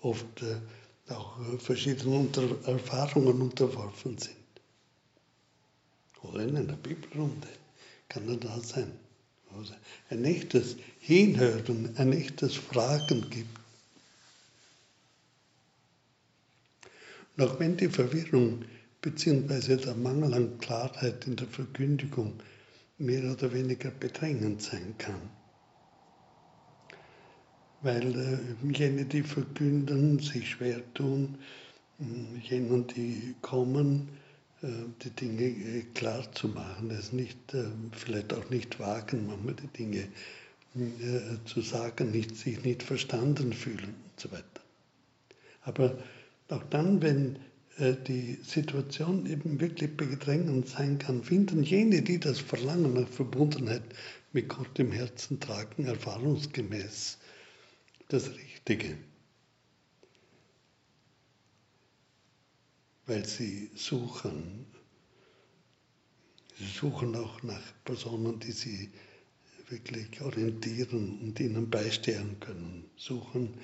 Oft 0.00 0.42
äh, 0.42 0.60
auch 1.12 1.38
verschiedenen 1.58 2.30
Erfahrungen 2.64 3.42
unterworfen 3.42 4.18
sind. 4.18 4.36
Oder 6.22 6.44
in 6.44 6.56
einer 6.56 6.76
Bibelrunde 6.76 7.48
kann 8.08 8.28
er 8.28 8.36
da 8.36 8.60
sein. 8.60 8.92
Ein 10.10 10.24
echtes 10.24 10.76
Hinhören, 11.00 11.96
ein 11.96 12.12
echtes 12.12 12.54
Fragen 12.54 13.28
gibt. 13.30 13.57
Und 17.38 17.44
auch 17.44 17.60
wenn 17.60 17.76
die 17.76 17.88
Verwirrung 17.88 18.64
bzw. 19.00 19.76
der 19.76 19.94
Mangel 19.94 20.34
an 20.34 20.58
Klarheit 20.58 21.24
in 21.28 21.36
der 21.36 21.46
Verkündigung 21.46 22.34
mehr 22.98 23.30
oder 23.30 23.52
weniger 23.52 23.92
bedrängend 23.92 24.60
sein 24.60 24.94
kann, 24.98 25.20
weil 27.80 28.16
äh, 28.16 28.72
jene, 28.76 29.04
die 29.04 29.22
verkünden, 29.22 30.18
sich 30.18 30.50
schwer 30.50 30.82
tun, 30.94 31.38
äh, 32.00 32.38
jenen, 32.40 32.88
die 32.88 33.36
kommen, 33.40 34.08
äh, 34.62 34.66
die 35.04 35.10
Dinge 35.10 35.84
klar 35.94 36.24
zu 36.32 36.48
machen, 36.48 36.90
es 36.90 37.12
nicht, 37.12 37.38
vielleicht 37.92 38.32
auch 38.32 38.50
nicht 38.50 38.80
wagen, 38.80 39.28
manchmal 39.28 39.54
die 39.54 39.68
Dinge 39.68 40.08
zu 41.44 41.60
sagen, 41.60 42.10
nicht, 42.10 42.36
sich 42.36 42.64
nicht 42.64 42.82
verstanden 42.82 43.52
fühlen 43.52 43.94
und 44.10 44.20
so 44.20 44.30
weiter. 44.32 44.60
Aber 45.62 45.96
auch 46.48 46.64
dann, 46.64 47.02
wenn 47.02 47.38
die 48.08 48.38
Situation 48.42 49.26
eben 49.26 49.60
wirklich 49.60 49.96
bedrängend 49.96 50.68
sein 50.68 50.98
kann, 50.98 51.22
finden 51.22 51.62
jene, 51.62 52.02
die 52.02 52.18
das 52.18 52.40
Verlangen 52.40 52.94
nach 52.94 53.08
Verbundenheit 53.08 53.84
mit 54.32 54.48
Gott 54.48 54.78
im 54.80 54.90
Herzen 54.90 55.38
tragen, 55.38 55.84
erfahrungsgemäß 55.84 57.18
das 58.08 58.30
Richtige. 58.34 58.96
weil 63.08 63.24
sie 63.24 63.70
suchen. 63.74 64.66
Sie 66.58 66.66
suchen 66.66 67.16
auch 67.16 67.42
nach 67.42 67.62
Personen, 67.84 68.38
die 68.38 68.52
sie 68.52 68.90
wirklich 69.68 70.20
orientieren 70.20 71.18
und 71.20 71.40
ihnen 71.40 71.70
beistehen 71.70 72.38
können, 72.40 72.84
suchen 72.96 73.54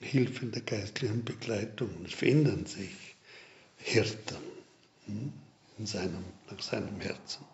Hilfe 0.00 0.44
in 0.44 0.52
der 0.52 0.62
geistlichen 0.62 1.24
Begleitung 1.24 1.90
und 1.96 2.12
finden 2.12 2.66
sich 2.66 3.16
Hirten 3.76 4.36
hm, 5.06 5.32
in 5.78 5.86
seinem, 5.86 6.24
nach 6.50 6.62
seinem 6.62 7.00
Herzen. 7.00 7.44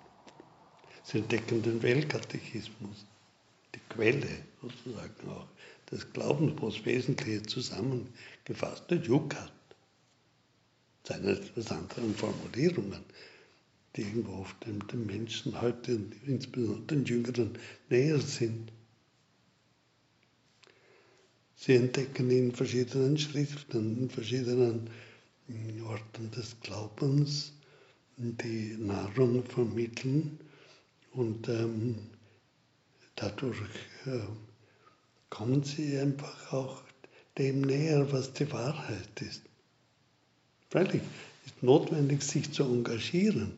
Sie 1.02 1.18
entdecken 1.18 1.62
den 1.62 1.82
Weltkatechismus, 1.82 3.06
die 3.74 3.80
Quelle 3.88 4.44
sozusagen 4.62 5.28
auch 5.28 5.48
des 5.90 6.12
Glaubens, 6.12 6.60
wo 6.60 6.70
das 6.70 6.84
Wesentliche 6.84 7.42
zusammengefasst 7.42 8.90
wird, 8.90 9.06
Jukat 9.06 9.52
seine 11.06 11.38
anderen 11.68 12.14
Formulierungen, 12.14 13.04
die 13.94 14.02
irgendwo 14.02 14.40
oft 14.40 14.66
dem, 14.66 14.86
dem 14.88 15.06
Menschen 15.06 15.60
heute, 15.60 16.00
insbesondere 16.26 16.86
den 16.86 17.04
Jüngeren, 17.04 17.58
näher 17.90 18.18
sind. 18.20 18.72
Sie 21.56 21.74
entdecken 21.74 22.30
in 22.30 22.52
verschiedenen 22.52 23.16
Schriften, 23.18 23.98
in 23.98 24.10
verschiedenen 24.10 24.90
hm, 25.46 25.86
Orten 25.86 26.30
des 26.30 26.56
Glaubens 26.60 27.52
die 28.16 28.76
Nahrung 28.78 29.44
vermitteln 29.44 30.38
und 31.12 31.48
ähm, 31.48 31.96
dadurch 33.16 33.58
äh, 34.06 34.20
kommen 35.30 35.64
sie 35.64 35.98
einfach 35.98 36.52
auch 36.52 36.82
dem 37.38 37.62
näher, 37.62 38.12
was 38.12 38.32
die 38.32 38.50
Wahrheit 38.52 39.20
ist. 39.20 39.42
Freilich 40.70 41.02
ist 41.46 41.62
notwendig, 41.62 42.22
sich 42.22 42.52
zu 42.52 42.64
engagieren. 42.64 43.56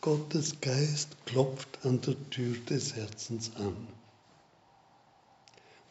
Gottes 0.00 0.60
Geist 0.60 1.16
klopft 1.26 1.78
an 1.84 2.00
der 2.00 2.16
Tür 2.30 2.56
des 2.68 2.94
Herzens 2.94 3.52
an. 3.56 3.76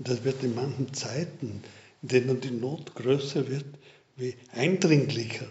Und 0.02 0.10
das 0.10 0.24
wird 0.24 0.42
in 0.42 0.56
manchen 0.56 0.92
Zeiten, 0.96 1.64
in 2.02 2.08
denen 2.08 2.42
die 2.42 2.50
Not 2.50 2.96
größer 2.96 3.48
wird, 3.48 3.68
wie 4.16 4.36
eindringlicher. 4.52 5.46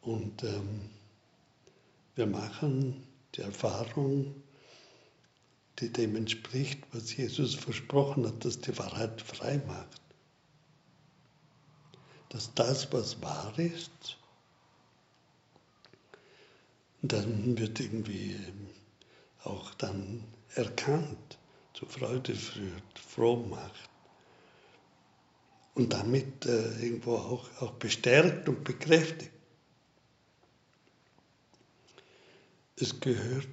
Und 0.00 0.42
ähm, 0.42 0.88
wir 2.14 2.26
machen 2.26 3.06
die 3.34 3.42
Erfahrung, 3.42 4.34
die 5.78 5.92
dem 5.92 6.16
entspricht, 6.16 6.80
was 6.92 7.14
Jesus 7.14 7.54
versprochen 7.54 8.26
hat, 8.26 8.42
dass 8.46 8.58
die 8.58 8.78
Wahrheit 8.78 9.20
frei 9.20 9.60
macht 9.66 10.00
dass 12.30 12.52
das, 12.54 12.92
was 12.92 13.22
wahr 13.22 13.58
ist, 13.58 14.18
dann 17.02 17.56
wird 17.58 17.78
irgendwie 17.80 18.38
auch 19.44 19.74
dann 19.74 20.24
erkannt, 20.54 21.38
zur 21.76 21.88
Freude 21.88 22.34
führt, 22.34 22.98
froh 22.98 23.36
macht 23.36 23.90
und 25.74 25.92
damit 25.92 26.46
äh, 26.46 26.82
irgendwo 26.82 27.16
auch, 27.16 27.44
auch 27.60 27.72
bestärkt 27.72 28.48
und 28.48 28.64
bekräftigt. 28.64 29.30
Es 32.76 32.98
gehört 32.98 33.46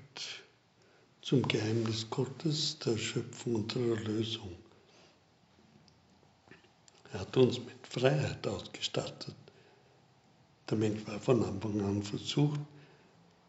zum 1.21 1.45
Geheimnis 1.47 2.09
Gottes, 2.09 2.79
der 2.79 2.97
Schöpfung 2.97 3.55
und 3.55 3.75
der 3.75 3.81
Erlösung. 3.81 4.55
Er 7.12 7.19
hat 7.21 7.36
uns 7.36 7.59
mit 7.59 7.88
Freiheit 7.88 8.47
ausgestattet, 8.47 9.36
Der 10.69 10.77
Mensch 10.77 11.05
war 11.05 11.19
von 11.19 11.43
Anfang 11.43 11.81
an 11.81 12.03
versucht, 12.03 12.59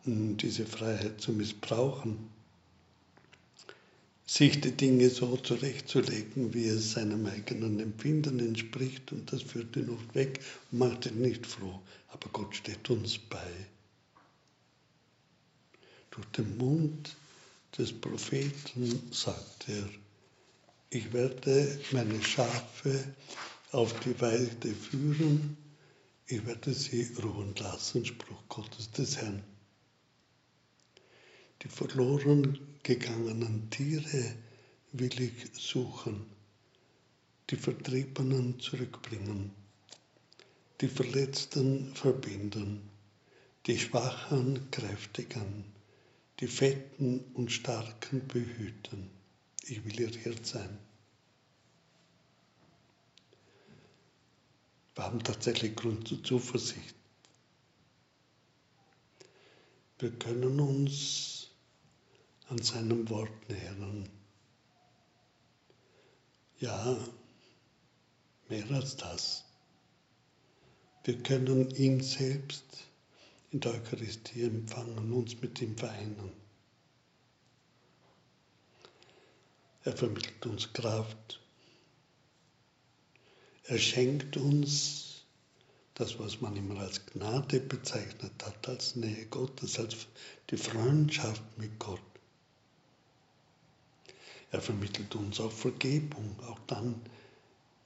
diese 0.04 0.66
Freiheit 0.66 1.20
zu 1.20 1.32
missbrauchen, 1.32 2.33
sich 4.26 4.60
die 4.60 4.72
Dinge 4.72 5.10
so 5.10 5.36
zurechtzulegen, 5.36 6.54
wie 6.54 6.66
es 6.66 6.92
seinem 6.92 7.26
eigenen 7.26 7.78
Empfinden 7.78 8.38
entspricht, 8.38 9.12
und 9.12 9.30
das 9.32 9.42
führt 9.42 9.76
ihn 9.76 9.90
oft 9.90 10.14
weg 10.14 10.40
und 10.70 10.78
macht 10.78 11.06
ihn 11.06 11.20
nicht 11.20 11.46
froh. 11.46 11.80
Aber 12.08 12.28
Gott 12.32 12.56
steht 12.56 12.88
uns 12.88 13.18
bei. 13.18 13.50
Durch 16.10 16.26
den 16.28 16.56
Mund 16.56 17.16
des 17.76 17.92
Propheten 17.92 19.02
sagt 19.10 19.68
er, 19.68 19.88
ich 20.90 21.12
werde 21.12 21.78
meine 21.90 22.22
Schafe 22.22 23.04
auf 23.72 23.98
die 24.00 24.18
Weide 24.20 24.72
führen, 24.72 25.56
ich 26.26 26.46
werde 26.46 26.72
sie 26.72 27.10
ruhen 27.22 27.54
lassen, 27.56 28.06
Spruch 28.06 28.42
Gottes 28.48 28.90
des 28.92 29.16
Herrn. 29.16 29.42
Die 31.62 31.68
verloren 31.68 32.58
gegangenen 32.84 33.70
Tiere 33.70 34.36
will 34.92 35.20
ich 35.20 35.50
suchen, 35.54 36.26
die 37.50 37.56
Vertriebenen 37.56 38.60
zurückbringen, 38.60 39.50
die 40.80 40.88
Verletzten 40.88 41.94
verbinden, 41.94 42.88
die 43.66 43.78
Schwachen 43.78 44.70
kräftigen, 44.70 45.64
die 46.40 46.46
Fetten 46.46 47.24
und 47.32 47.50
Starken 47.50 48.28
behüten. 48.28 49.10
Ich 49.62 49.82
will 49.84 49.98
ihr 49.98 50.10
Hirt 50.10 50.46
sein. 50.46 50.78
Wir 54.94 55.04
haben 55.04 55.24
tatsächlich 55.24 55.74
Grund 55.74 56.06
zur 56.06 56.22
Zuversicht. 56.22 56.94
Wir 59.98 60.10
können 60.12 60.60
uns 60.60 61.43
an 62.48 62.58
seinem 62.58 63.08
Wort 63.08 63.48
nähern. 63.48 64.08
Ja, 66.58 66.96
mehr 68.48 68.70
als 68.70 68.96
das. 68.96 69.44
Wir 71.04 71.22
können 71.22 71.70
ihn 71.72 72.00
selbst 72.00 72.64
in 73.50 73.60
der 73.60 73.72
Eucharistie 73.72 74.44
empfangen, 74.44 75.12
uns 75.12 75.40
mit 75.40 75.60
ihm 75.60 75.76
vereinen. 75.76 76.32
Er 79.84 79.94
vermittelt 79.94 80.46
uns 80.46 80.72
Kraft. 80.72 81.40
Er 83.64 83.78
schenkt 83.78 84.36
uns 84.36 85.24
das, 85.94 86.18
was 86.18 86.40
man 86.40 86.56
immer 86.56 86.80
als 86.80 87.04
Gnade 87.06 87.60
bezeichnet 87.60 88.32
hat, 88.44 88.68
als 88.68 88.96
Nähe 88.96 89.26
Gottes, 89.26 89.78
als 89.78 90.06
die 90.50 90.56
Freundschaft 90.56 91.42
mit 91.58 91.78
Gott. 91.78 92.00
Er 94.54 94.60
vermittelt 94.60 95.12
uns 95.16 95.40
auch 95.40 95.50
Vergebung, 95.50 96.36
auch 96.46 96.60
dann, 96.68 96.94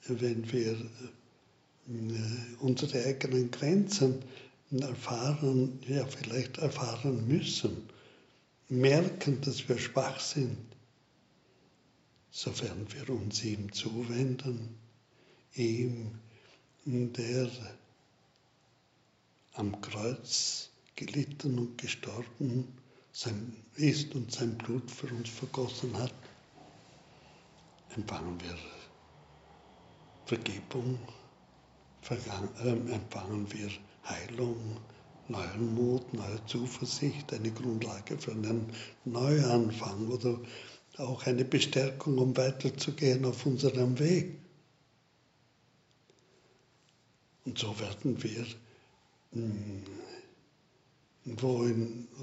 wenn 0.06 0.52
wir 0.52 0.72
äh, 0.72 2.56
unsere 2.60 3.06
eigenen 3.06 3.50
Grenzen 3.50 4.22
erfahren, 4.70 5.80
ja 5.88 6.04
vielleicht 6.04 6.58
erfahren 6.58 7.26
müssen, 7.26 7.88
merken, 8.68 9.40
dass 9.40 9.66
wir 9.66 9.78
schwach 9.78 10.20
sind, 10.20 10.58
sofern 12.30 12.86
wir 12.92 13.08
uns 13.14 13.42
ihm 13.42 13.72
zuwenden, 13.72 14.74
ihm, 15.54 16.18
der 16.84 17.50
am 19.54 19.80
Kreuz 19.80 20.68
gelitten 20.96 21.58
und 21.58 21.78
gestorben 21.78 22.68
ist 23.76 24.14
und 24.14 24.30
sein 24.30 24.58
Blut 24.58 24.90
für 24.90 25.06
uns 25.14 25.30
vergossen 25.30 25.96
hat, 25.96 26.12
empfangen 27.96 28.40
wir 28.40 28.56
Vergebung, 30.26 30.98
äh, 32.10 32.70
empfangen 32.92 33.50
wir 33.52 33.70
Heilung, 34.04 34.78
neuen 35.28 35.74
Mut, 35.74 36.12
neue 36.12 36.44
Zuversicht, 36.46 37.32
eine 37.32 37.50
Grundlage 37.50 38.18
für 38.18 38.32
einen 38.32 38.72
Neuanfang 39.04 40.08
oder 40.08 40.38
auch 40.98 41.24
eine 41.26 41.44
Bestärkung, 41.44 42.18
um 42.18 42.36
weiterzugehen 42.36 43.24
auf 43.24 43.46
unserem 43.46 43.98
Weg. 43.98 44.38
Und 47.44 47.58
so 47.58 47.78
werden 47.78 48.22
wir 48.22 48.46
hm, 49.32 49.84
wo 51.24 51.66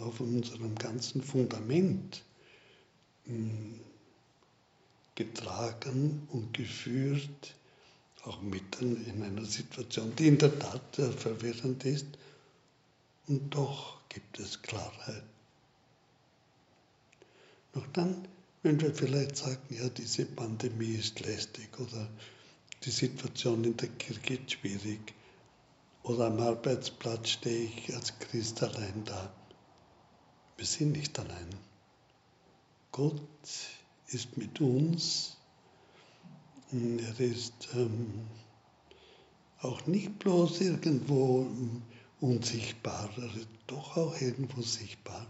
auf 0.01 0.19
unserem 0.19 0.75
ganzen 0.75 1.21
Fundament 1.21 2.23
hm, 3.25 3.79
getragen 5.15 6.27
und 6.31 6.53
geführt 6.53 7.55
auch 8.25 8.41
mitten 8.41 9.05
in 9.05 9.23
einer 9.23 9.45
Situation, 9.45 10.15
die 10.15 10.27
in 10.27 10.37
der 10.37 10.57
Tat 10.57 10.95
verwirrend 10.95 11.85
ist. 11.85 12.07
Und 13.27 13.53
doch 13.53 13.99
gibt 14.09 14.39
es 14.39 14.61
Klarheit. 14.61 15.23
Noch 17.73 17.87
dann, 17.93 18.27
wenn 18.63 18.79
wir 18.81 18.93
vielleicht 18.93 19.37
sagen, 19.37 19.61
ja, 19.69 19.89
diese 19.89 20.25
Pandemie 20.25 20.95
ist 20.95 21.19
lästig 21.19 21.79
oder 21.79 22.09
die 22.83 22.91
Situation 22.91 23.63
in 23.63 23.77
der 23.77 23.89
Kirche 23.89 24.35
ist 24.35 24.51
schwierig 24.51 25.13
oder 26.03 26.27
am 26.27 26.39
Arbeitsplatz 26.39 27.29
stehe 27.29 27.65
ich 27.65 27.93
als 27.95 28.17
Christ 28.19 28.63
allein 28.63 29.03
da. 29.05 29.31
Wir 30.57 30.65
sind 30.65 30.93
nicht 30.93 31.17
allein. 31.19 31.49
Gott 32.91 33.21
ist 34.07 34.37
mit 34.37 34.61
uns 34.61 35.35
er 36.71 37.19
ist 37.19 37.69
ähm, 37.75 38.27
auch 39.59 39.85
nicht 39.87 40.19
bloß 40.19 40.61
irgendwo 40.61 41.47
unsichtbar, 42.19 43.09
er 43.17 43.35
ist 43.35 43.47
doch 43.67 43.95
auch 43.95 44.19
irgendwo 44.19 44.61
sichtbar. 44.61 45.27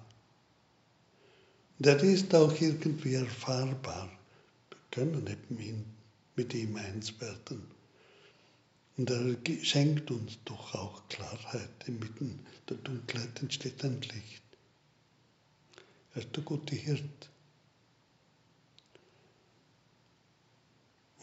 Und 1.77 1.87
er 1.87 2.01
ist 2.01 2.33
auch 2.33 2.59
irgendwie 2.59 3.15
erfahrbar. 3.15 4.09
Wir 4.69 4.77
können 4.91 5.27
eben 5.27 5.85
mit 6.35 6.53
ihm 6.53 6.77
eins 6.77 7.19
werden. 7.19 7.67
Und 8.97 9.09
er 9.09 9.35
schenkt 9.61 10.09
uns 10.09 10.39
doch 10.45 10.73
auch 10.73 11.07
Klarheit. 11.09 11.69
Inmitten 11.85 12.39
der 12.69 12.77
Dunkelheit 12.77 13.41
entsteht 13.41 13.83
ein 13.83 14.01
Licht. 14.01 14.43
Er 16.13 16.21
ist 16.21 16.35
der 16.35 16.43
gute 16.43 16.75
Hirt. 16.75 17.29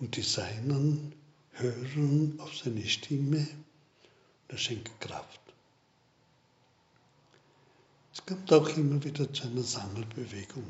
Und 0.02 0.16
die 0.16 0.22
Seinen 0.22 1.14
hören 1.52 2.34
auf 2.40 2.56
seine 2.56 2.84
Stimme 2.84 3.38
und 3.38 4.48
er 4.48 4.58
schenkt 4.58 5.00
Kraft. 5.00 5.40
Es 8.12 8.26
kommt 8.26 8.52
auch 8.52 8.68
immer 8.76 9.02
wieder 9.04 9.32
zu 9.32 9.44
einer 9.44 9.62
Sammelbewegung. 9.62 10.64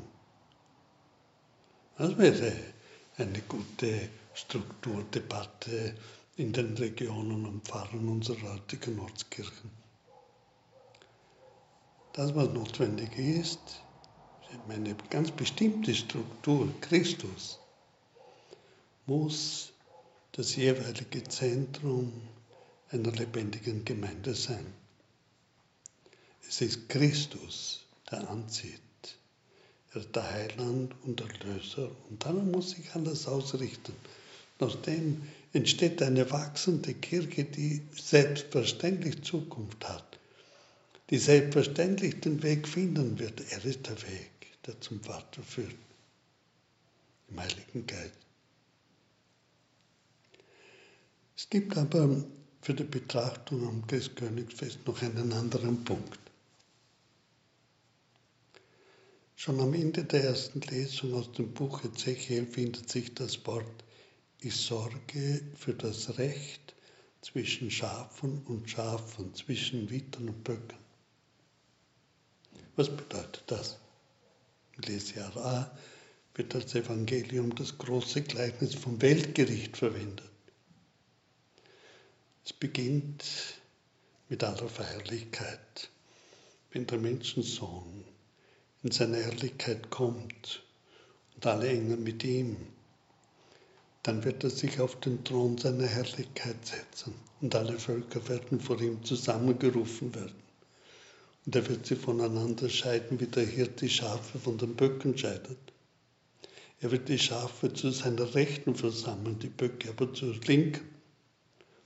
Das 1.97 2.15
wäre 2.15 2.53
eine 3.17 3.41
gute 3.41 4.07
Strukturdebatte 4.35 5.95
in 6.35 6.53
den 6.53 6.77
Regionen 6.77 7.47
und 7.47 7.67
Pfarren 7.67 8.07
unserer 8.07 8.53
heutigen 8.53 8.99
Ortskirchen. 8.99 9.71
Das, 12.13 12.35
was 12.35 12.49
notwendig 12.49 13.17
ist, 13.17 13.81
ist 14.51 14.59
eine 14.69 14.93
ganz 15.09 15.31
bestimmte 15.31 15.95
Struktur, 15.95 16.69
Christus 16.81 17.62
muss 19.05 19.71
das 20.31 20.55
jeweilige 20.55 21.23
Zentrum 21.23 22.11
einer 22.89 23.11
lebendigen 23.11 23.83
Gemeinde 23.85 24.33
sein. 24.33 24.65
Es 26.47 26.61
ist 26.61 26.89
Christus, 26.89 27.85
der 28.09 28.29
anzieht. 28.29 28.79
Er 29.93 30.01
ist 30.01 30.15
der 30.15 30.29
Heiland 30.31 30.95
und 31.03 31.21
Erlöser 31.21 31.91
und 32.09 32.23
daran 32.23 32.51
muss 32.51 32.71
sich 32.71 32.93
alles 32.93 33.27
ausrichten. 33.27 33.93
Aus 34.59 34.81
dem 34.81 35.21
entsteht 35.51 36.01
eine 36.01 36.29
wachsende 36.31 36.93
Kirche, 36.93 37.43
die 37.43 37.81
selbstverständlich 37.91 39.23
Zukunft 39.23 39.87
hat, 39.87 40.17
die 41.09 41.17
selbstverständlich 41.17 42.21
den 42.21 42.41
Weg 42.43 42.67
finden 42.67 43.19
wird. 43.19 43.41
Er 43.51 43.65
ist 43.65 43.85
der 43.85 44.01
Weg, 44.03 44.31
der 44.65 44.79
zum 44.81 45.01
Vater 45.01 45.43
führt, 45.43 45.75
im 47.29 47.39
Heiligen 47.39 47.85
Geist. 47.85 48.22
Es 51.35 51.49
gibt 51.49 51.75
aber 51.77 52.23
für 52.61 52.73
die 52.73 52.83
Betrachtung 52.83 53.67
am 53.67 53.87
Christkönigsfest 53.87 54.85
noch 54.85 55.01
einen 55.01 55.33
anderen 55.33 55.83
Punkt. 55.83 56.19
Schon 59.35 59.59
am 59.59 59.73
Ende 59.73 60.05
der 60.05 60.23
ersten 60.23 60.61
Lesung 60.61 61.15
aus 61.15 61.31
dem 61.33 61.53
Buch 61.53 61.83
Ezechiel 61.83 62.45
findet 62.45 62.89
sich 62.89 63.13
das 63.13 63.45
Wort 63.45 63.83
Ich 64.39 64.55
sorge 64.55 65.41
für 65.55 65.73
das 65.73 66.17
Recht 66.17 66.75
zwischen 67.21 67.71
Schafen 67.71 68.43
und 68.45 68.69
Schafen, 68.69 69.33
zwischen 69.33 69.89
Wittern 69.89 70.29
und 70.29 70.43
Böcken. 70.43 70.77
Was 72.75 72.89
bedeutet 72.89 73.43
das? 73.47 73.79
In 74.77 74.83
Lesjahr 74.83 75.35
A 75.37 75.77
wird 76.35 76.53
das 76.53 76.73
Evangelium 76.75 77.53
das 77.55 77.77
große 77.77 78.21
Gleichnis 78.21 78.75
vom 78.75 79.01
Weltgericht 79.01 79.77
verwendet. 79.77 80.32
Es 82.45 82.51
beginnt 82.51 83.23
mit 84.27 84.43
aller 84.43 84.67
Feierlichkeit, 84.67 85.89
wenn 86.71 86.85
der 86.87 86.97
Menschensohn 86.97 88.03
in 88.83 88.91
seine 88.91 89.17
Herrlichkeit 89.17 89.89
kommt 89.89 90.63
und 91.35 91.45
alle 91.45 91.69
Engel 91.69 91.97
mit 91.97 92.23
ihm, 92.23 92.57
dann 94.03 94.25
wird 94.25 94.43
er 94.43 94.49
sich 94.49 94.81
auf 94.81 94.99
den 94.99 95.23
Thron 95.23 95.57
seiner 95.57 95.87
Herrlichkeit 95.87 96.65
setzen 96.65 97.15
und 97.39 97.55
alle 97.55 97.79
Völker 97.79 98.27
werden 98.27 98.59
vor 98.59 98.79
ihm 98.81 99.01
zusammengerufen 99.05 100.13
werden. 100.13 100.35
Und 101.45 101.55
er 101.55 101.67
wird 101.69 101.85
sie 101.85 101.95
voneinander 101.95 102.69
scheiden, 102.69 103.21
wie 103.21 103.27
der 103.27 103.45
Hirt 103.45 103.79
die 103.79 103.89
Schafe 103.89 104.39
von 104.39 104.57
den 104.57 104.75
Böcken 104.75 105.17
scheidet. 105.17 105.57
Er 106.81 106.91
wird 106.91 107.07
die 107.07 107.19
Schafe 107.19 107.73
zu 107.73 107.91
seiner 107.91 108.35
Rechten 108.35 108.75
versammeln, 108.75 109.39
die 109.39 109.47
Böcke 109.47 109.89
aber 109.89 110.13
zur 110.13 110.35
Linken. 110.45 110.92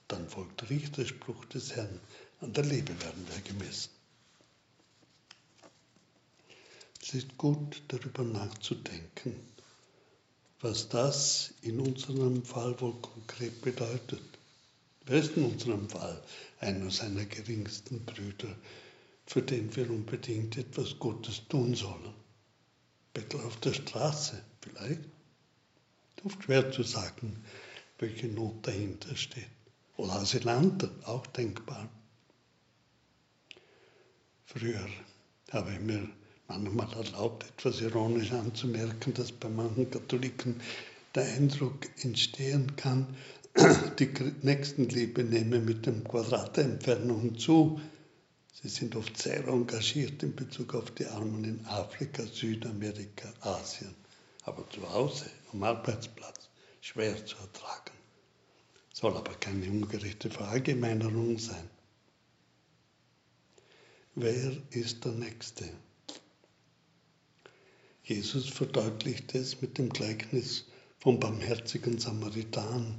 Dann 0.07 0.29
folgt 0.29 0.69
Richterspruch 0.69 1.45
des 1.45 1.75
Herrn. 1.75 1.99
An 2.39 2.53
der 2.53 2.63
Liebe 2.63 2.99
werden 3.01 3.27
wir 3.29 3.41
gemessen. 3.41 3.89
Es 7.01 7.13
ist 7.13 7.37
gut, 7.37 7.81
darüber 7.87 8.23
nachzudenken, 8.23 9.35
was 10.61 10.89
das 10.89 11.53
in 11.61 11.79
unserem 11.79 12.43
Fall 12.43 12.79
wohl 12.81 12.95
konkret 13.01 13.61
bedeutet. 13.61 14.21
Wer 15.05 15.19
ist 15.19 15.37
in 15.37 15.45
unserem 15.45 15.89
Fall 15.89 16.21
einer 16.59 16.91
seiner 16.91 17.25
geringsten 17.25 18.03
Brüder, 18.03 18.53
für 19.25 19.41
den 19.41 19.73
wir 19.75 19.89
unbedingt 19.89 20.57
etwas 20.57 20.99
Gutes 20.99 21.47
tun 21.47 21.75
sollen? 21.75 22.13
Bettler 23.13 23.45
auf 23.45 23.57
der 23.61 23.73
Straße 23.73 24.43
vielleicht? 24.61 25.01
Oft 26.25 26.43
schwer 26.43 26.71
zu 26.71 26.83
sagen, 26.83 27.43
welche 27.99 28.27
Not 28.27 28.67
dahinter 28.67 29.15
steht. 29.15 29.56
Oder 29.97 30.13
Asylanten, 30.13 30.91
auch 31.05 31.25
denkbar. 31.27 31.89
Früher 34.45 34.87
habe 35.51 35.73
ich 35.73 35.79
mir 35.79 36.07
manchmal 36.47 36.91
erlaubt, 36.93 37.45
etwas 37.45 37.81
ironisch 37.81 38.31
anzumerken, 38.31 39.13
dass 39.13 39.31
bei 39.31 39.49
manchen 39.49 39.89
Katholiken 39.89 40.61
der 41.15 41.25
Eindruck 41.25 41.87
entstehen 42.03 42.75
kann, 42.75 43.17
die 43.99 44.09
Nächstenliebe 44.43 45.23
nehme 45.23 45.59
mit 45.59 45.87
dem 45.87 46.03
Quadrat 46.03 46.57
der 46.57 46.65
Entfernung 46.65 47.37
zu. 47.37 47.81
Sie 48.53 48.69
sind 48.69 48.95
oft 48.95 49.17
sehr 49.17 49.47
engagiert 49.47 50.21
in 50.21 50.35
Bezug 50.35 50.75
auf 50.75 50.91
die 50.91 51.07
Armen 51.07 51.43
in 51.43 51.65
Afrika, 51.65 52.23
Südamerika, 52.23 53.33
Asien. 53.41 53.95
Aber 54.43 54.69
zu 54.69 54.87
Hause, 54.89 55.25
am 55.53 55.63
Arbeitsplatz, 55.63 56.49
schwer 56.81 57.25
zu 57.25 57.35
ertragen. 57.37 57.96
Soll 58.99 59.15
aber 59.15 59.35
keine 59.35 59.69
ungerechte 59.69 60.31
Verallgemeinerung 60.31 61.37
sein. 61.37 61.69
Wer 64.15 64.57
ist 64.71 65.05
der 65.05 65.11
Nächste? 65.11 65.69
Jesus 68.03 68.49
verdeutlicht 68.49 69.35
es 69.35 69.61
mit 69.61 69.77
dem 69.77 69.89
Gleichnis 69.89 70.65
vom 70.97 71.19
barmherzigen 71.19 71.99
Samaritan, 71.99 72.95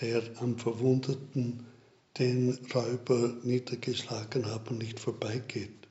der 0.00 0.22
am 0.36 0.58
Verwundeten, 0.58 1.66
den 2.18 2.58
Räuber 2.74 3.36
niedergeschlagen 3.42 4.46
haben, 4.46 4.78
nicht 4.78 4.98
vorbeigeht. 4.98 5.88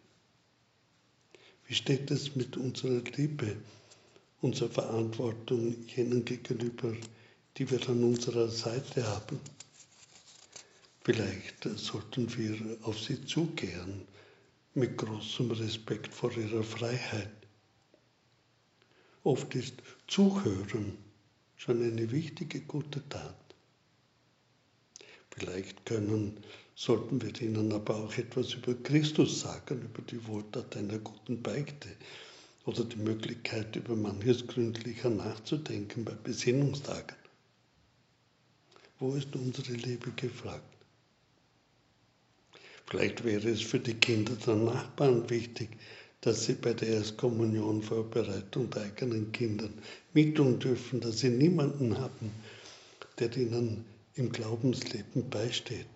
Wie 1.68 1.76
steht 1.76 2.10
es 2.10 2.36
mit 2.36 2.58
unserer 2.58 3.04
Liebe, 3.16 3.56
unserer 4.42 4.72
Verantwortung 4.72 5.76
jenen 5.96 6.26
gegenüber, 6.26 6.96
die 7.58 7.70
wir 7.70 7.88
an 7.90 8.04
unserer 8.04 8.48
Seite 8.48 9.06
haben. 9.06 9.40
Vielleicht 11.04 11.64
sollten 11.78 12.36
wir 12.38 12.78
auf 12.84 13.00
sie 13.00 13.26
zugehen 13.26 14.08
mit 14.74 14.98
großem 14.98 15.52
Respekt 15.52 16.14
vor 16.14 16.32
ihrer 16.38 16.64
Freiheit. 16.64 17.32
Oft 19.24 19.54
ist 19.56 19.76
Zuhören 20.08 20.98
schon 21.58 21.82
eine 21.84 22.12
wichtige, 22.12 22.62
gute 22.62 23.08
Tat. 23.10 23.36
Vielleicht 25.32 25.86
können, 25.86 26.38
sollten 26.76 27.22
wir 27.22 27.40
ihnen 27.42 27.72
aber 27.72 27.96
auch 27.98 28.18
etwas 28.18 28.54
über 28.54 28.74
Christus 28.74 29.42
sagen, 29.42 29.82
über 29.82 30.02
die 30.02 30.26
Wohltat 30.28 30.76
einer 30.76 31.00
guten 31.00 31.42
Beichte 31.42 31.90
oder 32.66 32.84
die 32.84 32.98
Möglichkeit, 32.98 33.76
über 33.76 33.96
manches 33.96 34.46
gründlicher 34.48 35.10
nachzudenken 35.10 36.04
bei 36.04 36.14
Besinnungstagen. 36.14 37.21
Wo 39.02 39.16
ist 39.16 39.36
unsere 39.36 39.74
Liebe 39.74 40.12
gefragt? 40.12 40.62
Vielleicht 42.86 43.24
wäre 43.24 43.50
es 43.50 43.64
für 43.64 43.80
die 43.80 43.96
Kinder 43.96 44.34
der 44.36 44.54
Nachbarn 44.54 45.28
wichtig, 45.28 45.70
dass 46.22 46.46
sie 46.46 46.54
bei 46.54 46.74
der 46.74 46.88
Erstkommunion 46.90 47.82
Vorbereitung 47.82 48.70
der 48.70 48.84
eigenen 48.84 49.32
Kindern 49.32 49.74
mittun 50.14 50.60
dürfen, 50.60 51.00
dass 51.00 51.18
sie 51.18 51.32
niemanden 51.32 51.98
haben, 51.98 52.30
der 53.18 53.36
ihnen 53.36 53.86
im 54.14 54.32
Glaubensleben 54.32 55.28
beisteht. 55.32 55.88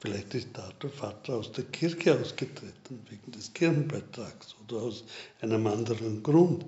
Vielleicht 0.00 0.34
ist 0.34 0.48
da 0.54 0.72
der 0.82 0.88
Vater 0.88 1.34
aus 1.34 1.52
der 1.52 1.64
Kirche 1.64 2.18
ausgetreten, 2.18 3.00
wegen 3.10 3.32
des 3.32 3.52
Kirchenbeitrags 3.52 4.56
oder 4.64 4.80
aus 4.80 5.04
einem 5.42 5.66
anderen 5.66 6.22
Grund. 6.22 6.64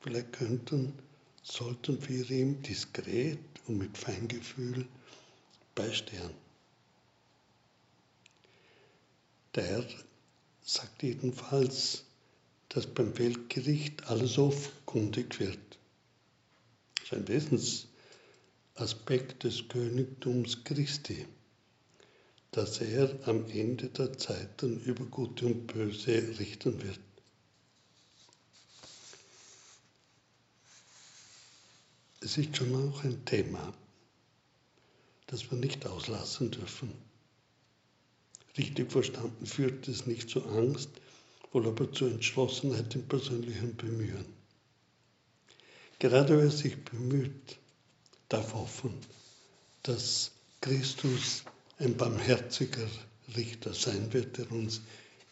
Vielleicht 0.00 0.32
könnten 0.32 0.94
sollten 1.42 2.06
wir 2.08 2.30
ihm 2.30 2.62
diskret 2.62 3.38
und 3.66 3.78
mit 3.78 3.96
Feingefühl 3.96 4.86
beistehen. 5.74 6.30
Der 9.54 9.64
Herr 9.64 9.86
sagt 10.62 11.02
jedenfalls, 11.02 12.04
dass 12.68 12.86
beim 12.86 13.18
Weltgericht 13.18 14.06
alles 14.06 14.38
offenkundig 14.38 15.40
wird. 15.40 15.58
Das 16.94 17.04
ist 17.04 17.12
ein 17.12 17.26
Wesensaspekt 18.76 19.42
des 19.42 19.66
Königtums 19.68 20.62
Christi, 20.62 21.26
dass 22.52 22.80
er 22.80 23.18
am 23.26 23.50
Ende 23.50 23.88
der 23.88 24.16
Zeiten 24.16 24.80
über 24.84 25.04
Gute 25.06 25.46
und 25.46 25.66
Böse 25.66 26.38
richten 26.38 26.80
wird. 26.80 27.00
Es 32.20 32.36
ist 32.36 32.56
schon 32.56 32.74
auch 32.74 33.02
ein 33.04 33.24
Thema, 33.24 33.72
das 35.26 35.50
wir 35.50 35.58
nicht 35.58 35.86
auslassen 35.86 36.50
dürfen. 36.50 36.92
Richtig 38.58 38.92
verstanden 38.92 39.46
führt 39.46 39.88
es 39.88 40.06
nicht 40.06 40.28
zu 40.28 40.44
Angst, 40.44 40.90
wohl 41.52 41.66
aber 41.66 41.90
zu 41.92 42.06
Entschlossenheit 42.06 42.94
im 42.94 43.06
persönlichen 43.08 43.74
Bemühen. 43.76 44.26
Gerade 45.98 46.38
wer 46.38 46.50
sich 46.50 46.76
bemüht, 46.84 47.58
darf 48.28 48.54
hoffen, 48.54 48.94
dass 49.82 50.32
Christus 50.60 51.44
ein 51.78 51.96
barmherziger 51.96 52.86
Richter 53.36 53.72
sein 53.72 54.12
wird, 54.12 54.36
der 54.38 54.50
uns 54.52 54.82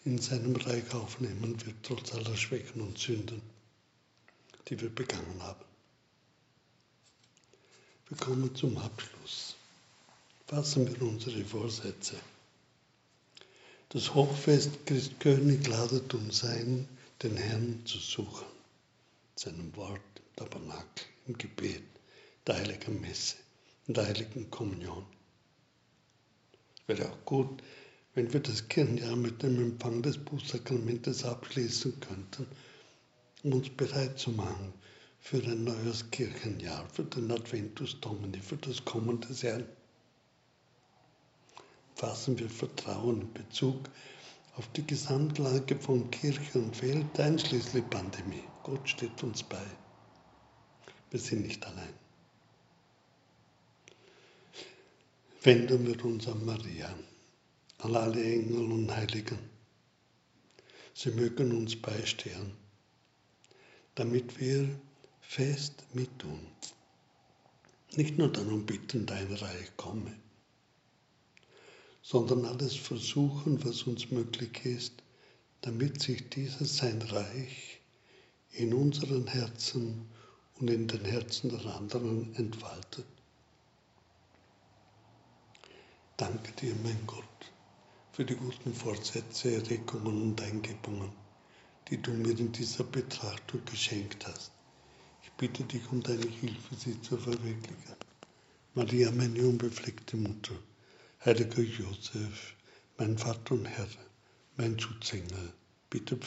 in 0.04 0.18
seinem 0.18 0.56
Reich 0.56 0.94
aufnehmen 0.94 1.54
wird, 1.64 1.76
trotz 1.82 2.14
aller 2.14 2.36
Schwächen 2.36 2.80
und 2.80 2.98
Sünden, 2.98 3.42
die 4.68 4.80
wir 4.80 4.88
begangen 4.88 5.42
haben. 5.42 5.67
Wir 8.10 8.16
kommen 8.16 8.54
zum 8.54 8.78
Abschluss. 8.78 9.54
Fassen 10.46 10.88
wir 10.88 11.02
unsere 11.06 11.44
Vorsätze. 11.44 12.16
Das 13.90 14.14
Hochfest 14.14 14.86
Christkönig 14.86 15.66
ladet 15.66 16.14
uns 16.14 16.42
ein, 16.42 16.88
den 17.22 17.36
Herrn 17.36 17.82
zu 17.84 17.98
suchen. 17.98 18.46
Seinem 19.36 19.76
Wort, 19.76 20.00
im 20.16 20.36
Tabernakel, 20.36 21.04
im 21.26 21.36
Gebet, 21.36 21.82
der 22.46 22.54
heiligen 22.54 22.98
Messe, 22.98 23.36
in 23.86 23.92
der 23.92 24.06
heiligen 24.06 24.50
Kommunion. 24.50 25.04
Es 26.80 26.88
wäre 26.88 27.12
auch 27.12 27.24
gut, 27.26 27.62
wenn 28.14 28.32
wir 28.32 28.40
das 28.40 28.68
Kirchenjahr 28.68 29.16
mit 29.16 29.42
dem 29.42 29.60
Empfang 29.60 30.00
des 30.00 30.16
Bußsakramentes 30.16 31.24
abschließen 31.24 32.00
könnten, 32.00 32.46
um 33.42 33.52
uns 33.52 33.68
bereit 33.68 34.18
zu 34.18 34.30
machen 34.30 34.72
für 35.20 35.42
ein 35.42 35.64
neues 35.64 36.10
Kirchenjahr, 36.10 36.88
für 36.90 37.04
den 37.04 37.30
Adventus 37.30 38.00
Domini, 38.00 38.40
für 38.40 38.56
das 38.56 38.84
kommende 38.84 39.32
Jahr. 39.32 39.62
Fassen 41.94 42.38
wir 42.38 42.48
Vertrauen 42.48 43.22
in 43.22 43.32
Bezug 43.32 43.90
auf 44.56 44.68
die 44.72 44.86
Gesamtlage 44.86 45.76
von 45.76 46.10
Kirche 46.10 46.58
und 46.58 46.80
Welt, 46.82 47.18
einschließlich 47.18 47.88
Pandemie. 47.90 48.44
Gott 48.62 48.88
steht 48.88 49.22
uns 49.22 49.42
bei. 49.42 49.66
Wir 51.10 51.20
sind 51.20 51.42
nicht 51.42 51.64
allein. 51.66 51.94
wenden 55.42 55.86
wir 55.86 56.04
uns 56.04 56.26
an 56.26 56.44
Maria, 56.44 56.92
an 57.78 57.96
alle 57.96 58.22
Engel 58.22 58.70
und 58.72 58.94
Heiligen. 58.94 59.38
Sie 60.94 61.10
mögen 61.10 61.56
uns 61.56 61.74
beistehen, 61.80 62.52
damit 63.94 64.38
wir 64.40 64.68
fest 65.30 65.84
mittun. 65.92 66.40
Nicht 67.96 68.16
nur 68.16 68.32
darum 68.32 68.64
bitten, 68.64 69.04
dein 69.04 69.30
Reich 69.30 69.76
komme, 69.76 70.14
sondern 72.00 72.46
alles 72.46 72.74
versuchen, 72.74 73.62
was 73.62 73.82
uns 73.82 74.10
möglich 74.10 74.64
ist, 74.64 74.94
damit 75.60 76.00
sich 76.00 76.30
dieses 76.30 76.78
sein 76.78 77.02
Reich 77.02 77.78
in 78.52 78.72
unseren 78.72 79.26
Herzen 79.26 80.08
und 80.54 80.70
in 80.70 80.88
den 80.88 81.04
Herzen 81.04 81.50
der 81.50 81.74
anderen 81.74 82.34
entfaltet. 82.36 83.06
Danke 86.16 86.52
dir, 86.52 86.74
mein 86.82 87.06
Gott, 87.06 87.52
für 88.12 88.24
die 88.24 88.34
guten 88.34 88.72
Vorsätze, 88.72 89.56
Erregungen 89.56 90.22
und 90.22 90.40
Eingebungen, 90.40 91.12
die 91.90 92.00
du 92.00 92.12
mir 92.12 92.36
in 92.38 92.50
dieser 92.50 92.84
Betrachtung 92.84 93.62
geschenkt 93.66 94.26
hast. 94.26 94.57
Bitte 95.38 95.62
dich 95.62 95.88
um 95.92 96.02
deine 96.02 96.26
Hilfe, 96.26 96.74
sie 96.76 97.00
zu 97.00 97.16
verwirklichen. 97.16 97.94
Maria, 98.74 99.12
meine 99.12 99.40
unbefleckte 99.46 100.16
Mutter, 100.16 100.54
heiliger 101.24 101.62
Josef, 101.62 102.56
mein 102.96 103.16
Vater 103.16 103.54
und 103.54 103.66
Herr, 103.66 103.86
mein 104.56 104.80
Schutzengel, 104.80 105.52
bitte 105.90 106.16
für 106.16 106.26